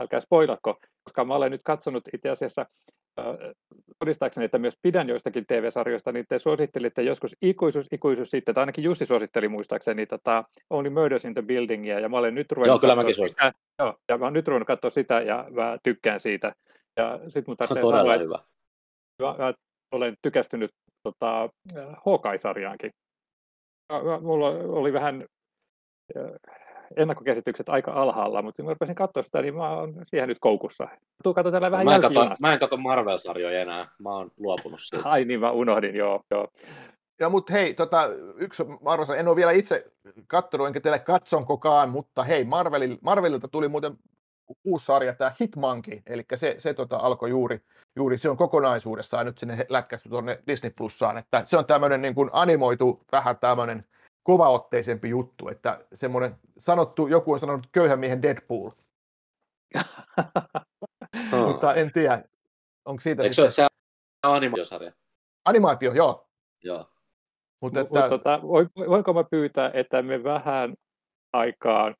[0.00, 2.66] älkää spoilatko, koska mä olen nyt katsonut itse asiassa
[3.98, 8.84] todistaakseni, että myös pidän joistakin TV-sarjoista, niin te suosittelitte joskus ikuisuus, ikuisuus sitten, tai ainakin
[8.84, 12.78] Jussi suositteli muistaakseni tota Only Murders in the Buildingia, ja mä olen nyt ruvennut Joo,
[12.78, 16.54] kyllä mäkin sitä, joo, ja mä olen nyt ruvennut katsoa sitä, ja mä tykkään siitä.
[16.96, 18.38] Ja sit mun Se on todella sanoa, hyvä.
[19.22, 19.54] Mä, mä
[19.92, 20.70] olen tykästynyt
[21.02, 21.48] tota,
[22.06, 22.90] Hawkeye-sarjaankin.
[24.20, 25.26] Mulla oli vähän
[26.96, 30.88] ennakkokäsitykset aika alhaalla, mutta kun mä rupesin katsoa sitä, niin mä oon siihen nyt koukussa.
[31.22, 34.80] Tuu katso tällä vähän mä en, katso, mä en katso Marvel-sarjoja enää, mä oon luopunut
[34.80, 35.08] siitä.
[35.08, 36.24] Ai niin, mä unohdin, joo.
[36.30, 36.48] joo.
[37.20, 39.92] Ja mutta hei, tota, yksi Marvel, en ole vielä itse
[40.26, 43.98] katsonut, enkä teille katsonkokaan, mutta hei, Marvelil, Marvelilta tuli muuten
[44.64, 47.60] uusi sarja, tämä Hitmonkey, eli se, se tota, alkoi juuri,
[47.96, 52.14] juuri, se on kokonaisuudessaan nyt sinne lätkästy tuonne Disney Plussaan, että se on tämmöinen niin
[52.14, 53.84] kuin animoitu, vähän tämmöinen
[54.22, 58.70] kovaotteisempi juttu, että semmoinen sanottu, joku on sanonut köyhän miehen Deadpool.
[61.46, 62.24] Mutta en tiedä,
[62.84, 63.52] onko siitä Eikö sitten...
[63.52, 64.92] se, on animaatiosarja?
[65.44, 66.28] Animaatio, joo.
[66.64, 66.88] Joo.
[67.60, 68.00] Mutta että...
[68.00, 68.42] Mut, tota,
[68.88, 70.74] voinko mä pyytää, että me vähän
[71.32, 71.94] aikaa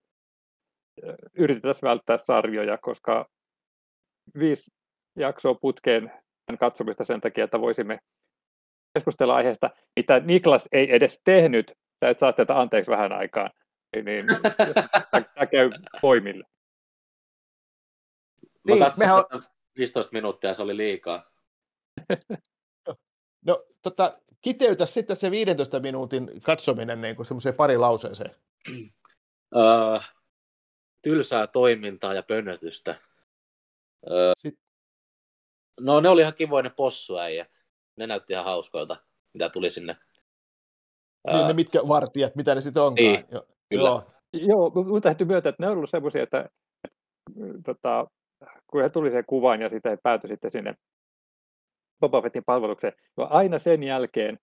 [1.34, 3.28] yritetään välttää sarjoja, koska
[4.38, 4.70] viisi
[5.16, 6.12] jaksoa putkeen
[6.58, 7.98] katsomista sen takia, että voisimme
[8.94, 11.72] keskustella aiheesta, mitä Niklas ei edes tehnyt,
[12.02, 13.50] sä et saa tätä anteeksi vähän aikaa,
[13.94, 14.26] niin, niin
[15.34, 16.44] tämä käy poimille.
[18.42, 19.46] Mä niin, katsoin mehän...
[19.76, 21.30] 15 minuuttia, se oli liikaa.
[23.46, 28.30] no, tota, kiteytä sitten se 15 minuutin katsominen niin kuin semmoiseen pari lauseeseen.
[29.54, 30.02] Uh,
[31.02, 32.94] tylsää toimintaa ja pönötystä.
[34.06, 34.58] Uh, Sit...
[35.80, 37.64] No ne oli ihan kivoja ne possuäijät.
[37.96, 38.96] Ne näytti ihan hauskoilta,
[39.32, 39.96] mitä tuli sinne
[41.30, 43.06] niin ne mitkä vartijat, mitä ne sitten onkaan.
[43.06, 43.88] Niin, jo, kyllä.
[43.88, 44.02] Joo,
[44.32, 46.48] joo mun täytyy myöntää, että ne on ollut semmoisia, että
[47.64, 48.06] tota,
[48.66, 50.74] kun he tuli sen kuvan ja sitten he päätyi sitten sinne
[52.00, 54.38] Boba Fettin palvelukseen, ja aina sen jälkeen,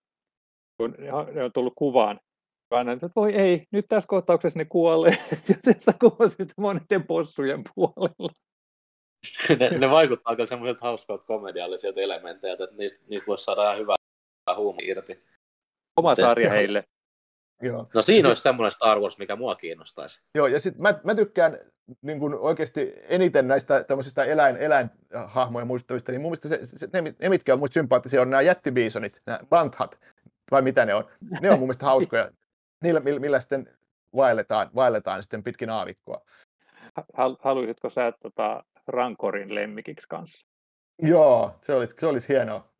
[0.76, 0.94] kun
[1.32, 2.20] ne on tullut kuvaan,
[2.70, 5.18] aina, että voi ei, nyt tässä kohtauksessa ne kuolee,
[5.48, 8.32] ja tästä kuvasista moniden possujen puolella.
[9.60, 13.96] ne, ne vaikuttaa kyllä semmoisilta hauskoilta komediallisilta elementeiltä, että niistä, niistä voisi saada ihan hyvää
[14.56, 15.29] huumoa irti.
[16.00, 16.84] Oma sarja heille.
[17.62, 17.86] Joo.
[17.94, 20.22] No siinä olisi semmoinen Star Wars, mikä mua kiinnostaisi.
[20.34, 21.58] Joo, ja sitten mä, mä tykkään
[22.02, 27.14] niin kun oikeasti eniten näistä tämmöisistä eläin, eläinhahmoja muistavista, niin mun mielestä se, se, ne,
[27.18, 29.98] ne, mitkä on muista sympaattisia, on nämä jättibiisonit, nämä banthat,
[30.50, 31.04] vai mitä ne on.
[31.40, 32.30] Ne on mun mielestä hauskoja.
[32.82, 33.78] Niillä, millä, millä sitten
[34.16, 36.20] vaelletaan, vaelletaan sitten pitkin aavikkoa.
[37.38, 40.46] Haluaisitko sä tota, Rankorin lemmikiksi kanssa?
[41.02, 42.70] Joo, se olisi, se olisi hienoa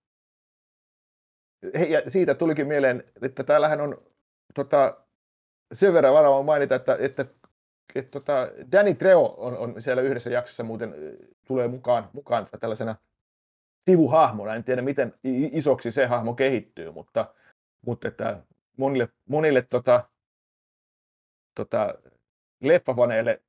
[1.88, 4.02] ja siitä tulikin mieleen, että täällähän on
[4.54, 5.04] tota,
[5.74, 7.26] sen verran varmaan mainita, että, että,
[7.94, 10.94] että tota, Danny Treo on, on, siellä yhdessä jaksossa muuten
[11.46, 12.96] tulee mukaan, mukaan tällaisena
[13.90, 14.54] sivuhahmona.
[14.54, 15.14] En tiedä, miten
[15.52, 17.34] isoksi se hahmo kehittyy, mutta,
[17.86, 18.42] mutta että
[18.76, 20.08] monille, monille tota,
[21.54, 21.94] tota,
[22.60, 23.42] leffafaneille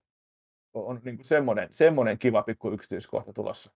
[0.73, 3.71] on niin semmoinen, semmoinen kiva pikku yksityiskohta tulossa.